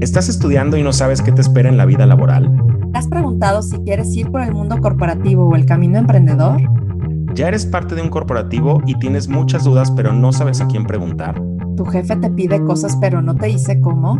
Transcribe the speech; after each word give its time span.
¿Estás 0.00 0.30
estudiando 0.30 0.78
y 0.78 0.82
no 0.82 0.94
sabes 0.94 1.20
qué 1.20 1.30
te 1.30 1.42
espera 1.42 1.68
en 1.68 1.76
la 1.76 1.84
vida 1.84 2.06
laboral? 2.06 2.50
¿Te 2.90 2.98
has 2.98 3.06
preguntado 3.06 3.60
si 3.60 3.76
quieres 3.80 4.16
ir 4.16 4.30
por 4.30 4.40
el 4.40 4.54
mundo 4.54 4.78
corporativo 4.78 5.46
o 5.46 5.54
el 5.54 5.66
camino 5.66 5.98
emprendedor? 5.98 6.58
¿Ya 7.34 7.48
eres 7.48 7.66
parte 7.66 7.94
de 7.94 8.00
un 8.00 8.08
corporativo 8.08 8.82
y 8.86 8.98
tienes 8.98 9.28
muchas 9.28 9.64
dudas 9.64 9.90
pero 9.90 10.14
no 10.14 10.32
sabes 10.32 10.62
a 10.62 10.66
quién 10.68 10.86
preguntar? 10.86 11.38
¿Tu 11.76 11.84
jefe 11.84 12.16
te 12.16 12.30
pide 12.30 12.64
cosas 12.64 12.96
pero 12.98 13.20
no 13.20 13.34
te 13.34 13.48
dice 13.48 13.78
cómo? 13.82 14.18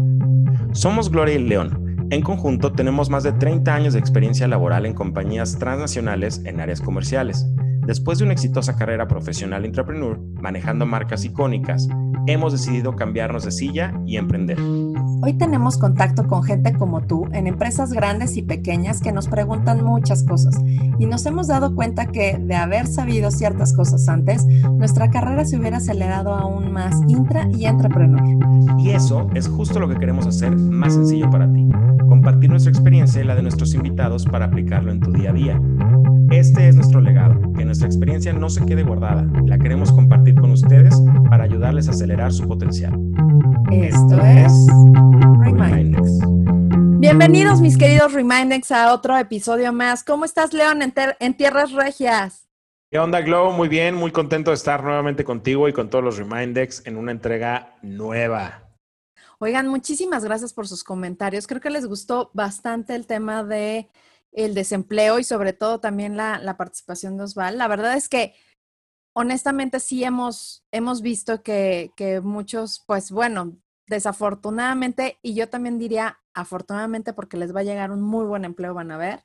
Somos 0.73 1.11
Gloria 1.11 1.37
y 1.37 1.49
León. 1.49 1.97
En 2.11 2.21
conjunto 2.21 2.73
tenemos 2.73 3.09
más 3.09 3.23
de 3.23 3.33
30 3.33 3.75
años 3.75 3.95
de 3.95 4.01
experiencia 4.01 4.47
laboral 4.47 4.85
en 4.85 4.93
compañías 4.93 5.59
transnacionales 5.59 6.43
en 6.45 6.61
áreas 6.61 6.83
comerciales. 6.83 7.47
Después 7.87 8.19
de 8.19 8.25
una 8.25 8.35
exitosa 8.35 8.77
carrera 8.77 9.09
profesional 9.09 9.65
entrepreneur, 9.65 10.21
manejando 10.43 10.85
marcas 10.85 11.25
icónicas, 11.25 11.89
hemos 12.27 12.53
decidido 12.53 12.95
cambiarnos 12.95 13.45
de 13.45 13.51
silla 13.51 13.95
y 14.07 14.19
emprender. 14.19 14.59
Hoy 15.23 15.35
tenemos 15.35 15.77
contacto 15.77 16.27
con 16.27 16.43
gente 16.43 16.73
como 16.73 17.03
tú 17.03 17.29
en 17.33 17.47
empresas 17.47 17.93
grandes 17.93 18.37
y 18.37 18.43
pequeñas 18.43 19.01
que 19.01 19.13
nos 19.13 19.29
preguntan 19.29 19.85
muchas 19.85 20.23
cosas 20.23 20.59
y 20.99 21.07
nos 21.07 21.27
hemos 21.27 21.49
dado 21.49 21.75
cuenta 21.75 22.07
que 22.07 22.39
de 22.39 22.55
haber 22.55 22.87
sabido 22.87 23.31
ciertas 23.31 23.75
cosas 23.75 24.09
antes, 24.09 24.47
nuestra 24.47 25.11
carrera 25.11 25.45
se 25.45 25.59
hubiera 25.59 25.77
acelerado 25.77 26.35
aún 26.35 26.73
más 26.73 26.97
intra 27.09 27.47
y 27.53 27.67
entrepreneur. 27.67 28.23
Y 28.79 28.91
eso 28.91 29.29
es 29.35 29.47
justo 29.47 29.79
lo 29.79 29.89
que 29.89 29.97
queremos 29.97 30.27
hacer 30.27 30.57
más 30.57 30.95
sencillo 30.95 31.29
para 31.29 31.53
ti, 31.53 31.69
compartir 32.09 32.49
nuestra 32.49 32.71
experiencia 32.71 33.21
y 33.21 33.25
la 33.25 33.35
de 33.35 33.43
nuestros 33.43 33.75
invitados 33.75 34.25
para 34.25 34.47
aplicarlo 34.47 34.91
en 34.91 35.01
tu 35.01 35.13
día 35.13 35.31
a 35.31 35.35
día. 35.35 35.61
Este 36.31 36.69
es 36.69 36.77
nuestro 36.77 37.01
legado, 37.01 37.35
que 37.55 37.65
nuestra 37.65 37.89
experiencia 37.89 38.33
no 38.33 38.49
se 38.51 38.65
quede 38.65 38.85
guardada, 38.85 39.27
la 39.47 39.59
queremos 39.59 39.91
compartir 39.91 40.37
con 40.37 40.53
ustedes 40.53 40.95
para 41.29 41.43
ayudarles 41.43 41.89
a 41.89 41.91
acelerar 41.91 42.33
su 42.33 42.47
potencial. 42.47 42.97
Esto 43.73 44.17
es 44.23 44.53
Remindex. 45.41 46.21
Bienvenidos 47.01 47.61
mis 47.61 47.77
queridos 47.77 48.13
Remindex 48.13 48.71
a 48.71 48.95
otro 48.95 49.19
episodio 49.19 49.73
más. 49.73 50.05
¿Cómo 50.05 50.25
estás 50.25 50.53
León 50.53 50.83
en, 50.83 50.95
en, 51.19 51.37
Tierras 51.37 51.73
Regias? 51.73 52.49
¿Qué 52.93 53.01
onda 53.01 53.23
Glow? 53.23 53.51
Muy 53.51 53.67
bien, 53.67 53.97
muy 53.97 54.13
contento 54.13 54.53
de 54.53 54.55
estar 54.55 54.85
nuevamente 54.85 55.25
contigo 55.25 55.69
y 55.69 55.73
con 55.73 55.91
todos 55.91 56.05
los 56.05 56.17
Remindex 56.17 56.87
en 56.87 56.97
una 56.97 57.11
entrega 57.11 57.75
nueva. 57.83 58.71
Oigan, 59.41 59.67
muchísimas 59.67 60.25
gracias 60.25 60.53
por 60.53 60.69
sus 60.69 60.85
comentarios. 60.85 61.49
Creo 61.49 61.61
que 61.61 61.71
les 61.71 61.87
gustó 61.87 62.31
bastante 62.35 62.95
el 62.95 63.09
tema 63.09 63.43
de 63.43 63.89
el 64.33 64.55
desempleo 64.55 65.19
y 65.19 65.25
sobre 65.25 65.53
todo 65.53 65.81
también 65.81 66.17
la, 66.17 66.39
la 66.39 66.57
participación 66.57 67.17
de 67.17 67.25
Osval. 67.25 67.59
La 67.59 67.69
verdad 67.69 67.97
es 67.97 68.09
que 68.09 68.35
honestamente 69.13 69.81
sí 69.81 70.05
hemos, 70.05 70.65
hemos 70.71 71.03
visto 71.03 71.43
que, 71.43 71.93
que 71.97 72.21
muchos, 72.21 72.83
pues 72.87 73.11
bueno, 73.11 73.57
desafortunadamente, 73.87 75.19
y 75.21 75.35
yo 75.35 75.49
también 75.49 75.79
diría 75.79 76.21
afortunadamente 76.33 77.13
porque 77.13 77.37
les 77.37 77.55
va 77.55 77.61
a 77.61 77.65
llegar 77.65 77.91
un 77.91 78.01
muy 78.01 78.25
buen 78.25 78.45
empleo, 78.45 78.73
van 78.73 78.93
a 78.93 78.97
ver. 78.97 79.25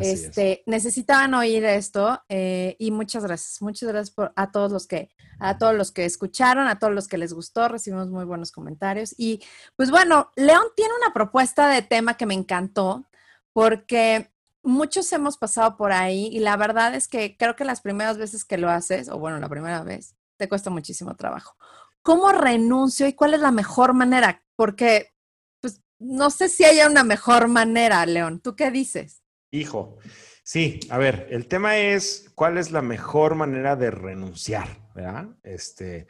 este, 0.00 0.64
necesitaban 0.66 1.32
oír 1.34 1.64
esto 1.64 2.20
eh, 2.28 2.74
y 2.80 2.90
muchas 2.90 3.22
gracias, 3.22 3.62
muchas 3.62 3.88
gracias 3.88 4.10
por, 4.10 4.32
a 4.34 4.50
todos 4.50 4.72
los 4.72 4.88
que, 4.88 5.10
a 5.38 5.58
todos 5.58 5.76
los 5.76 5.92
que 5.92 6.04
escucharon, 6.04 6.66
a 6.66 6.80
todos 6.80 6.92
los 6.92 7.06
que 7.06 7.18
les 7.18 7.32
gustó, 7.32 7.68
recibimos 7.68 8.10
muy 8.10 8.24
buenos 8.24 8.50
comentarios 8.50 9.14
y 9.16 9.40
pues 9.76 9.92
bueno, 9.92 10.32
León 10.34 10.64
tiene 10.74 10.92
una 11.00 11.14
propuesta 11.14 11.68
de 11.68 11.82
tema 11.82 12.16
que 12.16 12.26
me 12.26 12.34
encantó 12.34 13.04
porque 13.52 14.32
muchos 14.66 15.12
hemos 15.12 15.38
pasado 15.38 15.76
por 15.76 15.92
ahí 15.92 16.28
y 16.32 16.40
la 16.40 16.56
verdad 16.56 16.94
es 16.94 17.08
que 17.08 17.36
creo 17.36 17.56
que 17.56 17.64
las 17.64 17.80
primeras 17.80 18.18
veces 18.18 18.44
que 18.44 18.58
lo 18.58 18.68
haces, 18.68 19.08
o 19.08 19.18
bueno, 19.18 19.38
la 19.38 19.48
primera 19.48 19.82
vez, 19.82 20.16
te 20.36 20.48
cuesta 20.48 20.70
muchísimo 20.70 21.16
trabajo. 21.16 21.56
¿Cómo 22.02 22.30
renuncio 22.32 23.06
y 23.06 23.14
cuál 23.14 23.34
es 23.34 23.40
la 23.40 23.52
mejor 23.52 23.94
manera? 23.94 24.44
Porque, 24.54 25.12
pues, 25.60 25.82
no 25.98 26.30
sé 26.30 26.48
si 26.48 26.64
haya 26.64 26.88
una 26.88 27.04
mejor 27.04 27.48
manera, 27.48 28.04
León. 28.06 28.40
¿Tú 28.40 28.54
qué 28.54 28.70
dices? 28.70 29.22
Hijo, 29.50 29.96
sí, 30.44 30.80
a 30.90 30.98
ver, 30.98 31.28
el 31.30 31.46
tema 31.46 31.78
es 31.78 32.30
cuál 32.34 32.58
es 32.58 32.70
la 32.70 32.82
mejor 32.82 33.34
manera 33.34 33.76
de 33.76 33.90
renunciar, 33.90 34.68
¿verdad? 34.94 35.28
Este, 35.42 36.06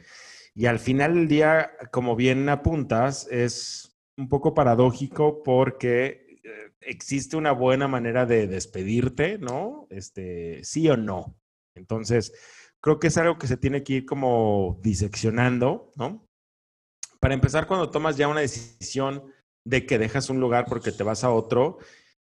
y 0.54 0.66
al 0.66 0.78
final 0.78 1.14
del 1.14 1.28
día, 1.28 1.70
como 1.92 2.16
bien 2.16 2.48
apuntas, 2.48 3.28
es 3.30 3.96
un 4.16 4.28
poco 4.28 4.54
paradójico 4.54 5.42
porque 5.42 6.25
existe 6.80 7.36
una 7.36 7.52
buena 7.52 7.88
manera 7.88 8.26
de 8.26 8.46
despedirte, 8.46 9.38
¿no? 9.38 9.86
Este, 9.90 10.62
sí 10.64 10.88
o 10.88 10.96
no. 10.96 11.36
Entonces, 11.74 12.32
creo 12.80 12.98
que 12.98 13.08
es 13.08 13.16
algo 13.18 13.38
que 13.38 13.46
se 13.46 13.56
tiene 13.56 13.82
que 13.82 13.94
ir 13.94 14.06
como 14.06 14.78
diseccionando, 14.82 15.92
¿no? 15.96 16.26
Para 17.20 17.34
empezar, 17.34 17.66
cuando 17.66 17.90
tomas 17.90 18.16
ya 18.16 18.28
una 18.28 18.40
decisión 18.40 19.32
de 19.64 19.84
que 19.86 19.98
dejas 19.98 20.30
un 20.30 20.40
lugar 20.40 20.66
porque 20.68 20.92
te 20.92 21.02
vas 21.02 21.24
a 21.24 21.32
otro, 21.32 21.78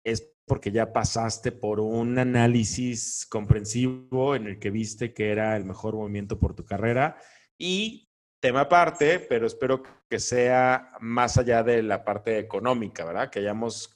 es 0.05 0.33
porque 0.47 0.71
ya 0.71 0.93
pasaste 0.93 1.53
por 1.53 1.81
un 1.81 2.19
análisis 2.19 3.27
comprensivo 3.31 4.35
en 4.35 4.47
el 4.47 4.59
que 4.59 4.71
viste 4.71 5.15
que 5.15 5.31
era 5.31 5.57
el 5.57 5.65
mejor 5.65 5.95
movimiento 5.95 6.39
por 6.39 6.55
tu 6.55 6.65
carrera 6.65 7.17
y 7.59 8.12
tema 8.43 8.63
aparte, 8.63 9.21
pero 9.21 9.47
espero 9.47 9.85
que 10.11 10.19
sea 10.19 10.91
más 10.99 11.39
allá 11.39 11.63
de 11.63 11.81
la 11.81 12.05
parte 12.05 12.41
económica, 12.41 13.05
¿verdad? 13.05 13.31
Que 13.31 13.39
hayamos 13.39 13.89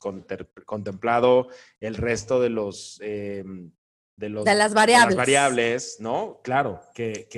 contemplado 0.64 1.48
el 1.80 1.96
resto 1.96 2.40
de 2.40 2.48
los... 2.48 3.00
Em, 3.02 3.72
de, 4.16 4.28
los, 4.30 4.46
las 4.46 4.72
variables. 4.72 5.16
las 5.16 5.16
variables, 5.16 5.96
¿no? 5.98 6.40
Claro, 6.44 6.80
que, 6.94 7.28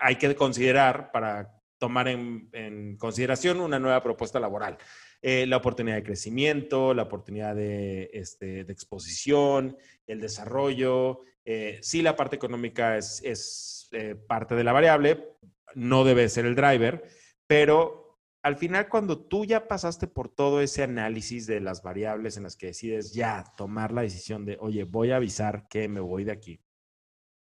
hay 0.00 0.16
que 0.16 0.34
considerar 0.34 1.12
para 1.12 1.60
tomar 1.78 2.08
en, 2.08 2.96
consideración 2.96 3.60
una 3.60 3.78
nueva 3.78 4.02
propuesta 4.02 4.40
laboral. 4.40 4.78
Eh, 5.20 5.46
la 5.46 5.58
oportunidad 5.58 5.96
de 5.96 6.04
crecimiento, 6.04 6.94
la 6.94 7.02
oportunidad 7.02 7.54
de, 7.54 8.10
este, 8.14 8.64
de 8.64 8.72
exposición, 8.72 9.76
el 10.06 10.20
desarrollo. 10.20 11.20
Eh, 11.44 11.78
sí, 11.82 12.00
la 12.00 12.16
parte 12.16 12.36
económica 12.36 12.96
es, 12.96 13.20
es 13.22 13.88
eh, 13.92 14.14
parte 14.14 14.54
de 14.54 14.64
la 14.64 14.72
variable, 14.72 15.36
no 15.74 16.04
debe 16.04 16.28
ser 16.28 16.46
el 16.46 16.54
driver, 16.54 17.04
pero 17.46 18.02
al 18.42 18.56
final 18.56 18.88
cuando 18.88 19.24
tú 19.24 19.44
ya 19.44 19.68
pasaste 19.68 20.08
por 20.08 20.28
todo 20.28 20.60
ese 20.60 20.82
análisis 20.82 21.46
de 21.46 21.60
las 21.60 21.82
variables 21.82 22.36
en 22.36 22.42
las 22.42 22.56
que 22.56 22.66
decides 22.66 23.12
ya 23.14 23.44
tomar 23.56 23.92
la 23.92 24.02
decisión 24.02 24.44
de, 24.44 24.58
oye, 24.60 24.84
voy 24.84 25.12
a 25.12 25.16
avisar 25.16 25.68
que 25.68 25.88
me 25.88 26.00
voy 26.00 26.24
de 26.24 26.32
aquí, 26.32 26.60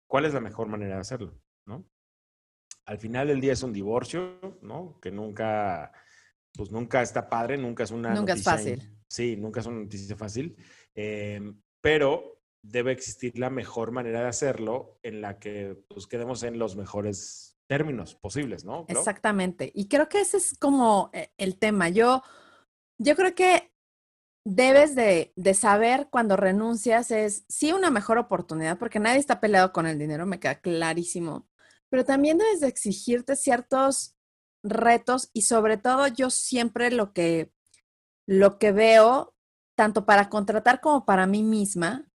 ¿cuál 0.08 0.26
es 0.26 0.34
la 0.34 0.42
mejor 0.42 0.68
manera 0.68 0.96
de 0.96 1.02
hacerlo? 1.02 1.40
¿No? 1.66 1.90
Al 2.86 2.98
final 2.98 3.28
del 3.28 3.40
día 3.40 3.54
es 3.54 3.64
un 3.64 3.72
divorcio, 3.72 4.60
¿no? 4.62 5.00
Que 5.00 5.12
nunca, 5.12 5.94
pues 6.54 6.72
nunca 6.72 7.02
está 7.02 7.30
padre, 7.30 7.58
nunca 7.58 7.84
es 7.84 7.92
una 7.92 8.14
Nunca 8.14 8.34
es 8.34 8.44
fácil. 8.44 8.98
sí, 9.08 9.38
nunca 9.38 9.62
es 9.62 9.68
una 9.68 9.82
noticia 9.82 10.18
fácil, 10.18 10.58
em, 10.94 11.62
pero 11.80 12.42
debe 12.62 12.92
existir 12.92 13.40
la 13.40 13.50
mejor 13.50 13.92
manera 13.92 14.22
de 14.22 14.28
hacerlo 14.28 15.00
en 15.04 15.22
la 15.22 15.40
que 15.40 15.78
pues 15.88 16.06
quedemos 16.06 16.44
en 16.44 16.60
los 16.60 16.76
mejores 16.76 17.51
términos 17.72 18.16
posibles, 18.16 18.66
¿no? 18.66 18.84
Exactamente. 18.90 19.72
Y 19.74 19.88
creo 19.88 20.10
que 20.10 20.20
ese 20.20 20.36
es 20.36 20.58
como 20.60 21.10
eh, 21.14 21.32
el 21.38 21.58
tema. 21.58 21.88
Yo, 21.88 22.22
yo 22.98 23.16
creo 23.16 23.34
que 23.34 23.72
debes 24.44 24.94
de, 24.94 25.32
saber 25.54 26.10
cuando 26.12 26.36
renuncias 26.36 27.12
es 27.12 27.46
sí 27.48 27.72
una 27.72 27.90
mejor 27.90 28.18
oportunidad, 28.18 28.78
porque 28.78 29.00
nadie 29.00 29.20
está 29.20 29.40
peleado 29.40 29.72
con 29.72 29.88
el 29.88 29.98
dinero, 29.98 30.26
me 30.26 30.42
queda 30.42 30.60
clarísimo, 30.60 31.48
pero 31.88 32.04
también 32.04 32.40
debes 32.40 32.60
de 32.60 32.68
exigirte 32.68 33.38
ciertos 33.38 34.18
retos 34.64 35.30
y 35.32 35.44
sobre 35.44 35.78
todo 35.78 36.08
yo 36.08 36.30
siempre 36.30 36.92
lo 36.92 37.14
que, 37.14 37.54
lo 38.28 38.60
que 38.60 38.74
veo, 38.74 39.34
tanto 39.78 40.06
para 40.06 40.28
contratar 40.28 40.82
como 40.82 41.06
para 41.06 41.26
mí 41.26 41.42
misma, 41.42 42.11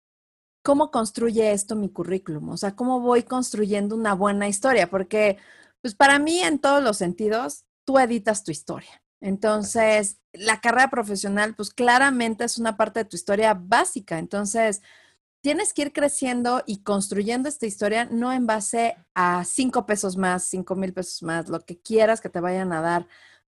¿cómo 0.65 0.89
construye 0.89 1.51
esto 1.51 1.75
mi 1.75 1.89
currículum? 1.89 2.49
O 2.49 2.57
sea, 2.57 2.75
¿cómo 2.75 2.99
voy 2.99 3.21
construyendo 3.21 3.95
una 3.95 4.15
buena 4.15 4.47
historia? 4.47 4.89
Porque, 4.89 5.37
pues 5.81 5.93
para 5.93 6.17
mí, 6.17 6.39
en 6.39 6.57
todos 6.57 6.83
los 6.83 6.97
sentidos, 6.97 7.65
tú 7.85 7.99
editas 7.99 8.43
tu 8.43 8.51
historia. 8.51 9.03
Entonces, 9.21 10.17
la 10.33 10.61
carrera 10.61 10.89
profesional, 10.89 11.55
pues 11.55 11.69
claramente 11.69 12.43
es 12.45 12.57
una 12.57 12.77
parte 12.77 13.01
de 13.01 13.05
tu 13.05 13.15
historia 13.15 13.53
básica. 13.53 14.17
Entonces, 14.17 14.81
tienes 15.41 15.71
que 15.71 15.83
ir 15.83 15.93
creciendo 15.93 16.63
y 16.65 16.81
construyendo 16.81 17.47
esta 17.47 17.67
historia 17.67 18.05
no 18.05 18.33
en 18.33 18.47
base 18.47 18.97
a 19.13 19.45
cinco 19.45 19.85
pesos 19.85 20.17
más, 20.17 20.45
cinco 20.45 20.75
mil 20.75 20.93
pesos 20.93 21.21
más, 21.21 21.47
lo 21.47 21.59
que 21.59 21.79
quieras 21.79 22.21
que 22.21 22.29
te 22.29 22.39
vayan 22.39 22.73
a 22.73 22.81
dar 22.81 23.07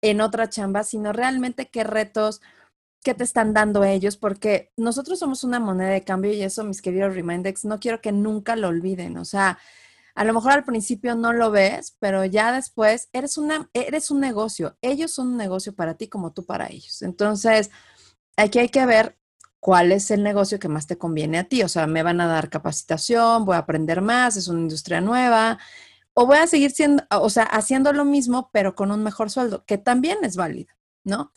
en 0.02 0.22
otra 0.22 0.50
chamba, 0.50 0.84
sino 0.84 1.14
realmente 1.14 1.70
qué 1.70 1.84
retos, 1.84 2.42
qué 3.06 3.14
te 3.14 3.24
están 3.24 3.54
dando 3.54 3.84
ellos, 3.84 4.18
porque 4.18 4.74
nosotros 4.78 5.20
somos 5.20 5.44
una 5.44 5.60
moneda 5.60 5.90
de 5.90 6.04
cambio 6.04 6.34
y 6.34 6.42
eso, 6.42 6.64
mis 6.64 6.82
queridos 6.82 7.14
Remindex, 7.14 7.64
no 7.64 7.80
quiero 7.80 8.02
que 8.02 8.12
nunca 8.12 8.56
lo 8.56 8.68
olviden. 8.70 9.18
O 9.18 9.26
sea, 9.26 9.60
a 10.16 10.24
lo 10.26 10.34
mejor 10.34 10.54
al 10.54 10.66
principio 10.66 11.14
no 11.16 11.32
lo 11.32 11.52
ves, 11.52 11.96
pero 12.00 12.26
ya 12.26 12.52
después 12.52 13.10
eres, 13.14 13.38
una, 13.38 13.70
eres 13.74 14.10
un 14.10 14.22
negocio. 14.22 14.76
Ellos 14.82 15.12
son 15.12 15.28
un 15.30 15.38
negocio 15.38 15.76
para 15.76 15.94
ti 15.94 16.08
como 16.10 16.34
tú 16.34 16.46
para 16.48 16.68
ellos. 16.68 17.04
Entonces, 17.04 17.70
aquí 18.38 18.58
hay 18.58 18.70
que 18.70 18.88
ver 18.88 19.20
cuál 19.60 19.92
es 19.92 20.10
el 20.10 20.24
negocio 20.24 20.58
que 20.58 20.68
más 20.68 20.88
te 20.88 20.98
conviene 20.98 21.38
a 21.38 21.44
ti. 21.44 21.62
O 21.62 21.70
sea, 21.70 21.86
me 21.86 22.02
van 22.02 22.20
a 22.22 22.28
dar 22.28 22.50
capacitación, 22.50 23.46
voy 23.46 23.56
a 23.56 23.60
aprender 23.60 24.02
más, 24.02 24.36
es 24.36 24.48
una 24.48 24.62
industria 24.62 25.00
nueva, 25.00 25.60
o 26.16 26.26
voy 26.26 26.38
a 26.38 26.48
seguir 26.48 26.72
siendo, 26.72 27.04
o 27.12 27.30
sea, 27.30 27.44
haciendo 27.44 27.94
lo 27.94 28.04
mismo, 28.04 28.50
pero 28.52 28.74
con 28.74 28.92
un 28.92 29.04
mejor 29.04 29.30
sueldo, 29.30 29.64
que 29.66 29.78
también 29.78 30.18
es 30.24 30.36
válido, 30.36 30.74
¿no? 31.04 31.32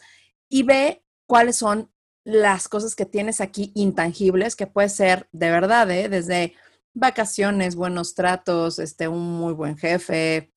y 0.48 0.62
ve 0.62 1.04
cuáles 1.28 1.56
son 1.56 1.92
las 2.24 2.68
cosas 2.68 2.96
que 2.96 3.06
tienes 3.06 3.40
aquí 3.40 3.70
intangibles, 3.74 4.56
que 4.56 4.66
puede 4.66 4.88
ser 4.88 5.28
de 5.30 5.50
verdad, 5.50 5.88
¿eh? 5.90 6.08
desde 6.08 6.54
vacaciones, 6.94 7.76
buenos 7.76 8.14
tratos, 8.14 8.78
este, 8.78 9.08
un 9.08 9.38
muy 9.38 9.52
buen 9.52 9.76
jefe, 9.76 10.52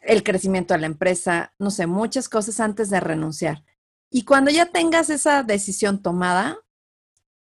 el 0.00 0.22
crecimiento 0.22 0.74
de 0.74 0.80
la 0.80 0.86
empresa, 0.86 1.54
no 1.58 1.70
sé, 1.70 1.86
muchas 1.86 2.28
cosas 2.28 2.60
antes 2.60 2.90
de 2.90 2.98
renunciar. 2.98 3.62
Y 4.10 4.24
cuando 4.24 4.50
ya 4.50 4.66
tengas 4.66 5.10
esa 5.10 5.42
decisión 5.42 6.02
tomada, 6.02 6.58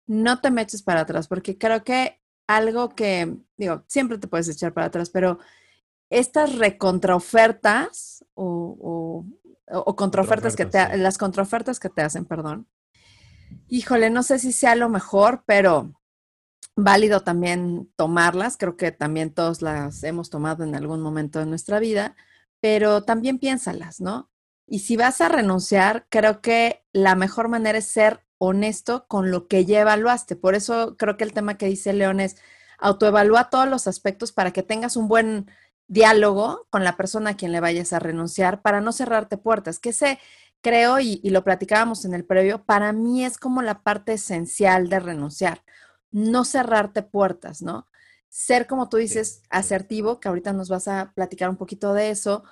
no 0.07 0.41
te 0.41 0.51
me 0.51 0.65
para 0.83 1.01
atrás, 1.01 1.27
porque 1.27 1.57
creo 1.57 1.83
que 1.83 2.19
algo 2.47 2.89
que, 2.89 3.37
digo, 3.57 3.83
siempre 3.87 4.17
te 4.17 4.27
puedes 4.27 4.49
echar 4.49 4.73
para 4.73 4.87
atrás, 4.87 5.09
pero 5.09 5.39
estas 6.09 6.55
recontraofertas 6.55 8.25
o, 8.33 9.25
o 9.67 9.95
contraofertas 9.95 10.55
que 10.55 10.65
te, 10.65 10.97
las 10.97 11.17
contraofertas 11.17 11.79
que 11.79 11.89
te 11.89 12.01
hacen, 12.01 12.25
perdón, 12.25 12.67
híjole, 13.67 14.09
no 14.09 14.23
sé 14.23 14.39
si 14.39 14.51
sea 14.51 14.75
lo 14.75 14.89
mejor, 14.89 15.43
pero 15.45 15.93
válido 16.75 17.21
también 17.21 17.91
tomarlas. 17.95 18.57
Creo 18.57 18.77
que 18.77 18.91
también 18.91 19.33
todos 19.33 19.61
las 19.61 20.03
hemos 20.03 20.29
tomado 20.29 20.63
en 20.63 20.75
algún 20.75 21.01
momento 21.01 21.39
de 21.39 21.45
nuestra 21.45 21.79
vida, 21.79 22.15
pero 22.59 23.03
también 23.03 23.39
piénsalas, 23.39 24.01
¿no? 24.01 24.29
Y 24.67 24.79
si 24.79 24.95
vas 24.95 25.21
a 25.21 25.29
renunciar, 25.29 26.07
creo 26.09 26.41
que 26.41 26.85
la 26.93 27.15
mejor 27.15 27.49
manera 27.49 27.77
es 27.77 27.87
ser 27.87 28.25
honesto 28.37 29.05
con 29.07 29.31
lo 29.31 29.47
que 29.47 29.65
ya 29.65 29.81
evaluaste. 29.81 30.35
Por 30.35 30.55
eso 30.55 30.95
creo 30.97 31.17
que 31.17 31.23
el 31.23 31.33
tema 31.33 31.57
que 31.57 31.67
dice 31.67 31.93
León 31.93 32.19
es 32.19 32.37
autoevalúa 32.79 33.49
todos 33.49 33.67
los 33.67 33.87
aspectos 33.87 34.31
para 34.31 34.51
que 34.51 34.63
tengas 34.63 34.97
un 34.97 35.07
buen 35.07 35.49
diálogo 35.87 36.67
con 36.69 36.83
la 36.83 36.97
persona 36.97 37.31
a 37.31 37.37
quien 37.37 37.51
le 37.51 37.59
vayas 37.59 37.93
a 37.93 37.99
renunciar 37.99 38.61
para 38.61 38.81
no 38.81 38.91
cerrarte 38.91 39.37
puertas. 39.37 39.79
Que 39.79 39.93
sé, 39.93 40.19
creo, 40.61 40.99
y, 40.99 41.19
y 41.23 41.29
lo 41.31 41.43
platicábamos 41.43 42.05
en 42.05 42.13
el 42.13 42.25
previo, 42.25 42.63
para 42.65 42.93
mí 42.93 43.25
es 43.25 43.37
como 43.37 43.61
la 43.61 43.83
parte 43.83 44.13
esencial 44.13 44.89
de 44.89 44.99
renunciar 44.99 45.61
no 46.13 46.45
cerrarte 46.45 47.01
puertas, 47.01 47.61
¿no? 47.61 47.89
Ser, 48.29 48.67
como 48.67 48.87
tú 48.87 48.97
dices, 48.97 49.41
asertivo, 49.49 50.19
que 50.19 50.29
ahorita 50.29 50.53
nos 50.53 50.69
vas 50.69 50.87
a 50.87 51.11
platicar 51.13 51.49
un 51.49 51.57
poquito 51.57 51.93
de 51.93 52.11
eso, 52.11 52.43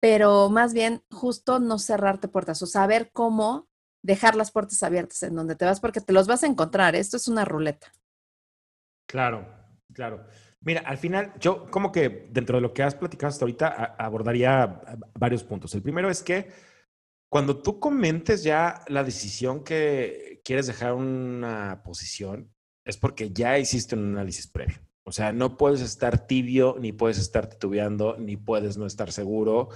pero 0.00 0.48
más 0.48 0.72
bien 0.72 1.02
justo 1.10 1.58
no 1.58 1.78
cerrarte 1.78 2.28
puertas 2.28 2.62
o 2.62 2.66
saber 2.66 3.10
cómo 3.12 3.68
dejar 4.02 4.36
las 4.36 4.52
puertas 4.52 4.82
abiertas 4.84 5.22
en 5.24 5.34
donde 5.34 5.56
te 5.56 5.64
vas, 5.64 5.80
porque 5.80 6.00
te 6.00 6.12
los 6.12 6.28
vas 6.28 6.44
a 6.44 6.46
encontrar. 6.46 6.94
Esto 6.94 7.16
es 7.16 7.28
una 7.28 7.44
ruleta. 7.44 7.92
Claro, 9.06 9.46
claro. 9.92 10.24
Mira, 10.60 10.80
al 10.80 10.98
final, 10.98 11.32
yo 11.38 11.70
como 11.70 11.92
que 11.92 12.28
dentro 12.30 12.56
de 12.56 12.62
lo 12.62 12.72
que 12.74 12.82
has 12.82 12.94
platicado 12.94 13.28
hasta 13.28 13.44
ahorita 13.44 13.96
abordaría 13.98 14.80
varios 15.14 15.44
puntos. 15.44 15.74
El 15.74 15.82
primero 15.82 16.10
es 16.10 16.22
que 16.22 16.48
cuando 17.30 17.62
tú 17.62 17.78
comentes 17.78 18.42
ya 18.42 18.82
la 18.88 19.04
decisión 19.04 19.62
que 19.62 20.40
quieres 20.44 20.66
dejar 20.66 20.94
una 20.94 21.82
posición, 21.84 22.52
es 22.84 22.96
porque 22.96 23.30
ya 23.30 23.58
hiciste 23.58 23.94
un 23.94 24.16
análisis 24.16 24.46
previo. 24.46 24.78
O 25.04 25.12
sea, 25.12 25.32
no 25.32 25.56
puedes 25.56 25.80
estar 25.80 26.26
tibio, 26.26 26.76
ni 26.78 26.92
puedes 26.92 27.18
estar 27.18 27.48
titubeando, 27.48 28.16
ni 28.18 28.36
puedes 28.36 28.76
no 28.76 28.86
estar 28.86 29.12
seguro, 29.12 29.68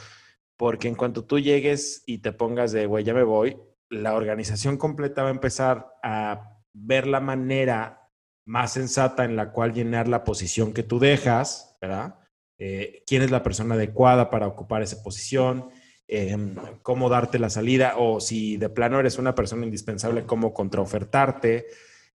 porque 0.56 0.88
en 0.88 0.94
cuanto 0.94 1.25
tú 1.25 1.38
llegues 1.38 2.02
y 2.06 2.19
te 2.19 2.32
pongas 2.32 2.73
de, 2.73 2.87
güey, 2.87 3.05
ya 3.05 3.14
me 3.14 3.23
voy, 3.23 3.58
la 3.88 4.14
organización 4.14 4.76
completa 4.76 5.23
va 5.23 5.29
a 5.29 5.32
empezar 5.32 5.94
a 6.02 6.58
ver 6.73 7.06
la 7.06 7.20
manera 7.20 8.02
más 8.44 8.73
sensata 8.73 9.25
en 9.25 9.37
la 9.37 9.53
cual 9.53 9.73
llenar 9.73 10.09
la 10.09 10.25
posición 10.25 10.73
que 10.73 10.83
tú 10.83 10.99
dejas, 10.99 11.77
¿verdad? 11.81 12.17
Eh, 12.59 13.03
quién 13.06 13.23
es 13.23 13.31
la 13.31 13.43
persona 13.43 13.75
adecuada 13.75 14.31
para 14.31 14.47
ocupar 14.47 14.83
esa 14.83 15.03
posición, 15.03 15.71
em, 16.09 16.55
cómo 16.83 17.09
darte 17.09 17.39
la 17.39 17.50
salida, 17.50 17.94
o 17.99 18.21
si 18.21 18.56
de 18.56 18.69
plano 18.69 19.00
eres 19.00 19.19
una 19.19 19.35
persona 19.35 19.65
indispensable, 19.65 20.27
cómo 20.27 20.53
contraofertarte. 20.53 21.67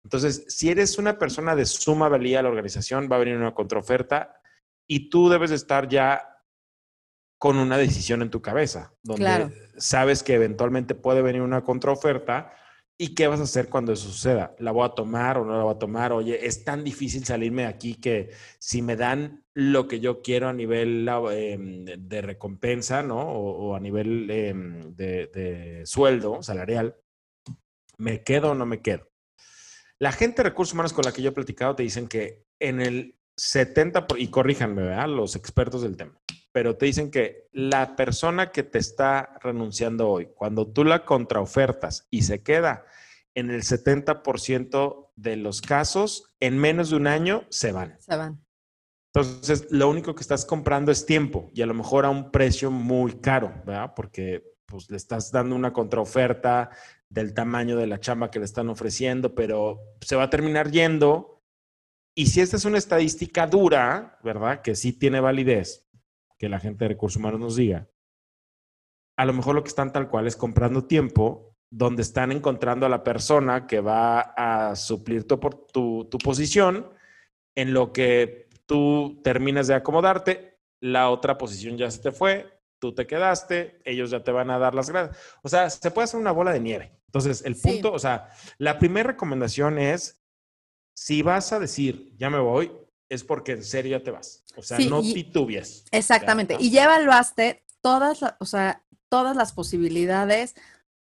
Entonces, 0.04 0.46
si 0.48 0.70
eres 0.70 0.98
una 0.98 1.18
persona 1.18 1.56
de 1.56 1.66
suma 1.66 2.10
valía 2.10 2.40
a 2.40 2.44
la 2.44 2.50
organización, 2.50 3.10
va 3.12 3.16
a 3.16 3.20
venir 3.20 3.38
una 3.38 3.54
contraoferta 3.54 4.40
y 4.88 5.10
tú 5.10 5.30
debes 5.30 5.52
estar 5.52 5.88
ya 5.88 6.22
con 7.38 7.58
una 7.58 7.78
decisión 7.78 8.22
en 8.22 8.30
tu 8.30 8.42
cabeza, 8.42 8.94
donde 9.04 9.52
sabes 9.78 10.24
que 10.24 10.36
eventualmente 10.36 10.96
puede 10.96 11.22
venir 11.22 11.42
una 11.42 11.64
contraoferta 11.64 12.54
y 12.98 13.14
qué 13.14 13.28
vas 13.28 13.40
a 13.40 13.44
hacer 13.44 13.70
cuando 13.70 13.92
eso 13.92 14.08
suceda. 14.10 14.56
¿La 14.60 14.72
voy 14.72 14.86
a 14.86 14.90
tomar 14.90 15.38
o 15.38 15.46
no 15.46 15.58
la 15.58 15.64
voy 15.64 15.76
a 15.76 15.80
tomar? 15.80 16.14
Oye, 16.14 16.46
es 16.46 16.64
tan 16.64 16.84
difícil 16.84 17.26
salirme 17.26 17.64
de 17.64 17.68
aquí 17.68 17.96
que 17.96 18.32
si 18.60 18.82
me 18.82 18.96
dan 18.96 19.44
lo 19.54 19.88
que 19.88 20.00
yo 20.00 20.22
quiero 20.22 20.48
a 20.48 20.54
nivel 20.54 21.08
em, 21.32 21.86
de 21.86 22.22
recompensa, 22.22 23.04
¿no? 23.04 23.20
O, 23.22 23.76
a 23.76 23.80
nivel 23.80 24.30
em, 24.30 24.96
de 24.96 25.82
sueldo 25.86 26.42
salarial, 26.42 26.96
¿me 27.98 28.24
quedo 28.24 28.52
o 28.52 28.56
no 28.56 28.66
me 28.66 28.82
quedo? 28.82 29.10
La 30.00 30.12
gente 30.12 30.44
de 30.44 30.50
recursos 30.50 30.74
humanos 30.74 30.94
con 30.94 31.06
la 31.06 31.14
que 31.14 31.22
yo 31.22 31.30
he 31.30 31.34
platicado 31.34 31.76
te 31.76 31.84
dicen 31.84 32.08
que 32.08 32.46
en 32.60 32.82
el 32.82 33.18
70, 33.38 34.08
y 34.18 34.28
corríjanme, 34.28 34.84
¿verdad? 34.84 35.08
Los 35.08 35.36
expertos 35.36 35.82
del 35.82 35.98
tema, 35.98 36.20
pero 36.56 36.78
te 36.78 36.86
dicen 36.86 37.12
que 37.12 37.50
la 37.52 37.98
persona 37.98 38.54
que 38.54 38.64
te 38.64 38.78
está 38.78 39.38
renunciando 39.42 40.08
hoy, 40.08 40.30
cuando 40.34 40.66
tú 40.66 40.86
la 40.86 41.04
contraofertas 41.04 42.08
y 42.10 42.22
se 42.22 42.44
queda 42.44 42.86
en 43.34 43.52
el 43.52 43.64
70% 43.64 45.12
de 45.18 45.36
los 45.36 45.60
casos, 45.60 46.34
en 46.40 46.58
menos 46.58 46.92
de 46.92 46.96
un 46.96 47.08
año 47.08 47.44
se 47.50 47.74
van. 47.74 48.00
Se 48.00 48.16
van. 48.16 48.42
Entonces, 49.14 49.68
lo 49.70 49.90
único 49.90 50.16
que 50.16 50.22
estás 50.22 50.46
comprando 50.46 50.94
es 50.94 51.06
tiempo 51.06 51.52
y 51.54 51.62
a 51.62 51.66
lo 51.66 51.74
mejor 51.74 52.06
a 52.06 52.10
un 52.10 52.32
precio 52.32 52.72
muy 52.72 53.20
caro, 53.20 53.54
¿verdad? 53.66 53.92
Porque 53.94 54.56
pues 54.66 54.90
le 54.90 54.96
estás 54.96 55.34
dando 55.34 55.58
una 55.58 55.74
contraoferta, 55.74 56.70
del 57.10 57.34
tamaño 57.34 57.76
de 57.76 57.88
la 57.88 58.00
chamba 58.00 58.32
que 58.32 58.40
le 58.40 58.46
están 58.46 58.70
ofreciendo, 58.70 59.36
pero 59.36 59.82
se 60.00 60.16
va 60.16 60.24
a 60.24 60.30
terminar 60.30 60.72
yendo. 60.72 61.44
Y 62.16 62.28
si 62.28 62.40
esta 62.40 62.56
es 62.56 62.64
una 62.64 62.78
estadística 62.78 63.46
dura, 63.46 64.18
¿verdad? 64.24 64.62
Que 64.62 64.74
sí 64.74 64.94
tiene 64.94 65.20
validez, 65.20 65.85
que 66.38 66.50
la 66.50 66.60
gente 66.60 66.86
de 66.86 66.90
recursos 66.90 67.18
humanos 67.18 67.40
nos 67.40 67.56
diga, 67.56 67.88
a 69.18 69.26
lo 69.26 69.34
mejor 69.34 69.56
lo 69.56 69.64
que 69.64 69.70
están 69.70 69.94
tal 69.94 70.10
cual 70.10 70.28
es 70.28 70.36
comprando 70.36 70.86
tiempo, 70.86 71.56
donde 71.72 72.02
están 72.02 72.32
encontrando 72.32 72.86
a 72.86 72.90
la 72.90 73.04
persona 73.04 73.68
que 73.68 73.80
va 73.80 74.20
a 74.20 74.76
suplir 74.76 75.28
tu, 75.28 75.38
tu, 75.72 76.06
tu 76.06 76.18
posición, 76.18 76.90
en 77.56 77.74
lo 77.74 77.94
que 77.94 78.50
tú 78.66 79.22
terminas 79.24 79.68
de 79.68 79.76
acomodarte, 79.76 80.60
la 80.82 81.10
otra 81.10 81.38
posición 81.38 81.78
ya 81.78 81.90
se 81.90 82.02
te 82.02 82.12
fue, 82.12 82.60
tú 82.80 82.94
te 82.94 83.08
quedaste, 83.08 83.82
ellos 83.86 84.12
ya 84.12 84.24
te 84.24 84.32
van 84.32 84.50
a 84.52 84.60
dar 84.60 84.76
las 84.76 84.90
gracias. 84.90 85.18
O 85.42 85.50
sea, 85.50 85.70
se 85.70 85.92
puede 85.92 86.06
hacer 86.06 86.20
una 86.20 86.32
bola 86.32 86.52
de 86.52 86.60
nieve. 86.60 86.92
Entonces, 87.08 87.44
el 87.46 87.56
punto, 87.56 87.94
o 87.94 88.00
sea, 88.00 88.30
la 88.58 88.78
primera 88.78 89.12
recomendación 89.12 89.80
es, 89.80 90.22
si 90.94 91.22
vas 91.22 91.54
a 91.54 91.60
decir, 91.60 92.14
ya 92.18 92.30
me 92.30 92.40
voy, 92.40 92.72
es 93.10 93.24
porque 93.24 93.54
en 93.54 93.64
serio 93.64 93.98
ya 93.98 94.04
te 94.04 94.12
vas. 94.12 94.44
O 94.56 94.62
sea, 94.62 94.80
no 94.80 95.02
titubies. 95.02 95.86
Exactamente. 95.92 96.58
y 96.60 96.72
ya 96.72 96.86
evaluaste 96.86 97.66
todas, 97.82 98.20
o 98.40 98.46
sea, 98.46 98.84
todas 99.10 99.36
las 99.36 99.54
posibilidades, 99.54 100.56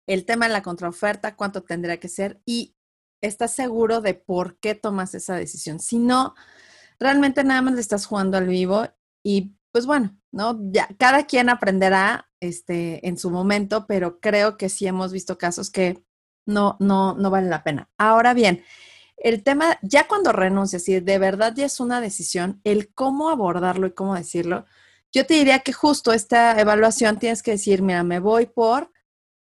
el 0.07 0.25
tema 0.25 0.47
de 0.47 0.53
la 0.53 0.63
contraoferta, 0.63 1.35
cuánto 1.35 1.63
tendría 1.63 1.99
que 1.99 2.07
ser 2.07 2.41
y 2.45 2.75
estás 3.21 3.53
seguro 3.53 4.01
de 4.01 4.13
por 4.13 4.59
qué 4.59 4.75
tomas 4.75 5.13
esa 5.13 5.35
decisión. 5.35 5.79
Si 5.79 5.99
no, 5.99 6.35
realmente 6.99 7.43
nada 7.43 7.61
más 7.61 7.73
le 7.73 7.81
estás 7.81 8.05
jugando 8.05 8.37
al 8.37 8.47
vivo 8.47 8.87
y 9.23 9.55
pues 9.71 9.85
bueno, 9.85 10.17
¿no? 10.31 10.59
Ya, 10.71 10.87
cada 10.97 11.25
quien 11.25 11.49
aprenderá 11.49 12.29
este, 12.39 13.07
en 13.07 13.17
su 13.17 13.29
momento, 13.29 13.85
pero 13.87 14.19
creo 14.19 14.57
que 14.57 14.69
sí 14.69 14.87
hemos 14.87 15.11
visto 15.11 15.37
casos 15.37 15.69
que 15.69 16.03
no, 16.47 16.77
no, 16.79 17.13
no 17.13 17.29
vale 17.29 17.49
la 17.49 17.63
pena. 17.63 17.89
Ahora 17.97 18.33
bien, 18.33 18.63
el 19.19 19.43
tema, 19.43 19.77
ya 19.81 20.07
cuando 20.07 20.31
renuncias, 20.31 20.83
si 20.83 20.99
de 20.99 21.19
verdad 21.19 21.53
ya 21.55 21.65
es 21.65 21.79
una 21.79 22.01
decisión, 22.01 22.61
el 22.63 22.93
cómo 22.93 23.29
abordarlo 23.29 23.87
y 23.87 23.93
cómo 23.93 24.15
decirlo, 24.15 24.65
yo 25.11 25.25
te 25.25 25.33
diría 25.33 25.59
que 25.59 25.73
justo 25.73 26.13
esta 26.13 26.59
evaluación 26.59 27.17
tienes 27.17 27.43
que 27.43 27.51
decir, 27.51 27.81
mira, 27.81 28.03
me 28.03 28.19
voy 28.19 28.45
por, 28.45 28.91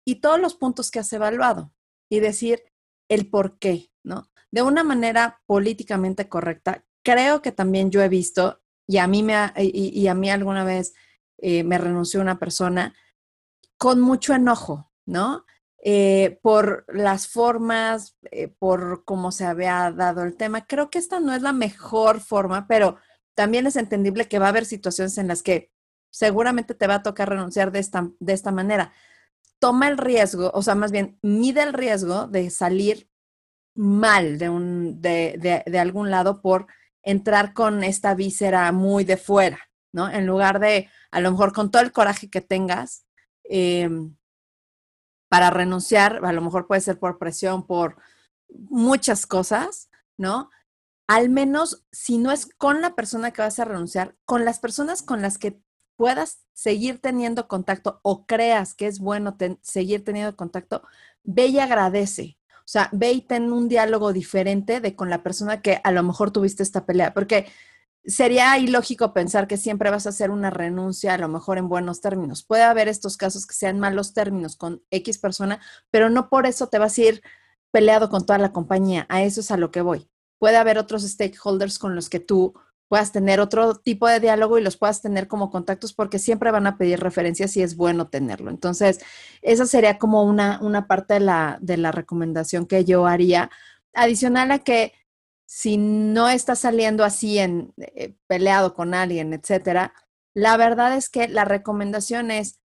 y 0.05 0.17
todos 0.17 0.39
los 0.39 0.55
puntos 0.55 0.91
que 0.91 0.99
has 0.99 1.13
evaluado, 1.13 1.73
y 2.11 2.21
decir 2.21 2.63
el 3.09 3.29
por 3.29 3.59
qué, 3.59 3.91
¿no? 4.03 4.31
De 4.51 4.63
una 4.63 4.85
manera 4.85 5.43
políticamente 5.47 6.29
correcta. 6.29 6.85
Creo 7.03 7.43
que 7.43 7.53
también 7.53 7.91
yo 7.91 8.03
he 8.03 8.09
visto, 8.09 8.63
y 8.87 8.99
a 8.99 9.07
mí, 9.07 9.23
me 9.23 9.53
y, 9.57 10.07
a 10.07 10.15
mí 10.15 10.31
alguna 10.31 10.65
vez 10.65 10.95
eh, 11.39 11.65
me 11.65 11.79
renunció 11.79 12.21
una 12.21 12.39
persona 12.39 12.95
con 13.79 14.01
mucho 14.01 14.35
enojo, 14.35 14.93
¿no? 15.07 15.45
Eh, 15.87 16.39
por 16.41 16.87
las 16.89 17.29
formas, 17.29 18.17
eh, 18.31 18.49
por 18.49 19.05
cómo 19.05 19.31
se 19.33 19.45
había 19.45 19.93
dado 19.93 20.23
el 20.23 20.35
tema. 20.35 20.67
Creo 20.67 20.89
que 20.89 20.99
esta 20.99 21.21
no 21.21 21.35
es 21.35 21.43
la 21.43 21.53
mejor 21.53 22.21
forma, 22.21 22.67
pero 22.67 22.97
también 23.35 23.67
es 23.67 23.77
entendible 23.77 24.27
que 24.27 24.39
va 24.39 24.47
a 24.47 24.49
haber 24.49 24.65
situaciones 24.65 25.19
en 25.19 25.29
las 25.29 25.43
que 25.43 25.71
seguramente 26.11 26.75
te 26.75 26.87
va 26.87 26.97
a 26.97 27.03
tocar 27.03 27.29
renunciar 27.29 27.71
de 27.71 27.81
esta, 27.81 28.11
de 28.19 28.33
esta 28.33 28.51
manera. 28.51 28.95
Toma 29.59 29.89
el 29.89 29.99
riesgo, 29.99 30.51
o 30.55 30.63
sea, 30.63 30.75
más 30.75 30.91
bien, 30.91 31.19
mide 31.21 31.63
el 31.63 31.75
riesgo 31.75 32.29
de 32.29 32.49
salir 32.49 33.11
mal 33.75 34.39
de, 34.39 34.49
un, 34.49 35.03
de, 35.03 35.63
de 35.67 35.79
algún 35.79 36.11
lado 36.11 36.41
por 36.41 36.67
entrar 37.03 37.53
con 37.53 37.85
esta 37.85 38.15
víscera 38.15 38.73
muy 38.73 39.05
de 39.05 39.19
fuera, 39.19 39.59
¿no? 39.93 40.09
En 40.11 40.27
lugar 40.27 40.61
de, 40.61 40.89
a 41.11 41.21
lo 41.21 41.31
mejor 41.31 41.53
con 41.53 41.71
todo 41.71 41.83
el 41.83 41.93
coraje 41.93 42.31
que 42.31 42.41
tengas, 42.41 43.05
em, 43.45 44.17
para 45.29 45.51
renunciar, 45.51 46.25
a 46.25 46.33
lo 46.33 46.41
mejor 46.41 46.67
puede 46.67 46.81
ser 46.81 46.99
por 46.99 47.19
presión, 47.19 47.67
por 47.67 47.97
muchas 48.49 49.27
cosas, 49.27 49.91
¿no? 50.17 50.51
Al 51.07 51.29
menos 51.29 51.85
si 51.93 52.19
no 52.19 52.33
es 52.33 52.47
con 52.57 52.81
la 52.81 52.95
persona 52.95 53.31
que 53.33 53.43
vas 53.43 53.59
a 53.59 53.65
renunciar, 53.65 54.17
con 54.25 54.45
las 54.45 54.59
personas 54.59 55.03
con 55.03 55.23
las 55.23 55.39
que 55.39 55.61
puedas 55.97 56.45
seguir 56.53 57.01
teniendo 57.01 57.49
contacto 57.49 58.01
o 58.03 58.27
creas 58.27 58.75
que 58.75 58.87
es 58.87 58.99
bueno 58.99 59.37
seguir 59.63 60.05
teniendo 60.05 60.37
contacto, 60.37 60.83
ve 61.23 61.47
y 61.47 61.59
agradece. 61.59 62.39
O 62.59 62.67
sea, 62.67 62.89
ve 62.93 63.13
y 63.13 63.21
ten 63.21 63.53
un 63.53 63.69
diálogo 63.69 64.13
diferente 64.13 64.81
de 64.81 64.97
con 64.97 65.11
la 65.11 65.23
persona 65.23 65.61
que 65.61 65.81
a 65.85 65.93
lo 65.93 66.03
mejor 66.03 66.31
tuviste 66.31 66.63
esta 66.63 66.87
pelea, 66.87 67.13
porque 67.13 67.47
sería 68.07 68.59
ilógico 68.59 69.13
pensar 69.13 69.47
que 69.47 69.57
siempre 69.57 69.91
vas 69.91 70.07
a 70.07 70.11
hacer 70.11 70.31
una 70.31 70.51
renuncia 70.51 71.15
a 71.15 71.19
lo 71.19 71.29
mejor 71.29 71.59
en 71.59 71.69
buenos 71.69 72.01
términos. 72.01 72.45
Puede 72.45 72.63
haber 72.63 72.89
estos 72.89 73.17
casos 73.17 73.47
que 73.47 73.55
sean 73.55 73.79
malos 73.79 74.13
términos 74.13 74.57
con 74.57 74.83
X 74.91 75.19
persona, 75.19 75.61
pero 75.91 76.11
no 76.11 76.29
por 76.29 76.47
eso 76.47 76.69
te 76.69 76.79
vas 76.79 76.99
a 76.99 77.03
ir 77.03 77.23
peleado 77.71 78.11
con 78.11 78.27
toda 78.27 78.39
la 78.39 78.53
compañía. 78.53 79.07
A 79.09 79.23
eso 79.23 79.41
es 79.41 79.51
a 79.51 79.57
lo 79.57 79.71
que 79.71 79.81
voy. 79.81 80.09
Puede 80.39 80.57
haber 80.57 80.79
otros 80.79 81.03
stakeholders 81.03 81.79
con 81.79 81.95
los 81.95 82.09
que 82.09 82.21
tú 82.21 82.55
puedas 82.89 83.13
tener 83.13 83.41
otro 83.41 83.75
tipo 83.75 84.07
de 84.07 84.21
diálogo 84.21 84.59
y 84.59 84.63
los 84.63 84.77
puedas 84.77 85.01
tener 85.01 85.27
como 85.27 85.51
contactos 85.51 85.95
porque 85.95 86.19
siempre 86.19 86.51
van 86.51 86.67
a 86.67 86.77
pedir 86.77 87.01
referencias 87.01 87.57
y 87.57 87.63
es 87.63 87.77
bueno 87.77 88.09
tenerlo. 88.09 88.51
Entonces, 88.51 89.01
esa 89.43 89.67
sería 89.67 89.99
como 89.99 90.23
una, 90.23 90.61
una 90.63 90.87
parte 90.87 91.15
de 91.15 91.21
la, 91.21 91.59
de 91.61 91.79
la 91.79 91.91
recomendación 91.91 92.67
que 92.67 92.85
yo 92.85 93.07
haría. 93.07 93.51
Adicional 93.95 94.51
a 94.51 94.59
que 94.59 94.93
si 95.47 95.77
no 95.77 96.29
estás 96.29 96.61
saliendo 96.61 97.05
así 97.05 97.39
en 97.39 97.73
eh, 97.77 98.17
peleado 98.27 98.75
con 98.75 98.95
alguien, 98.95 99.33
etcétera, 99.33 99.95
la 100.35 100.57
verdad 100.57 100.97
es 100.97 101.09
que 101.09 101.29
la 101.29 101.45
recomendación 101.45 102.31
es 102.31 102.61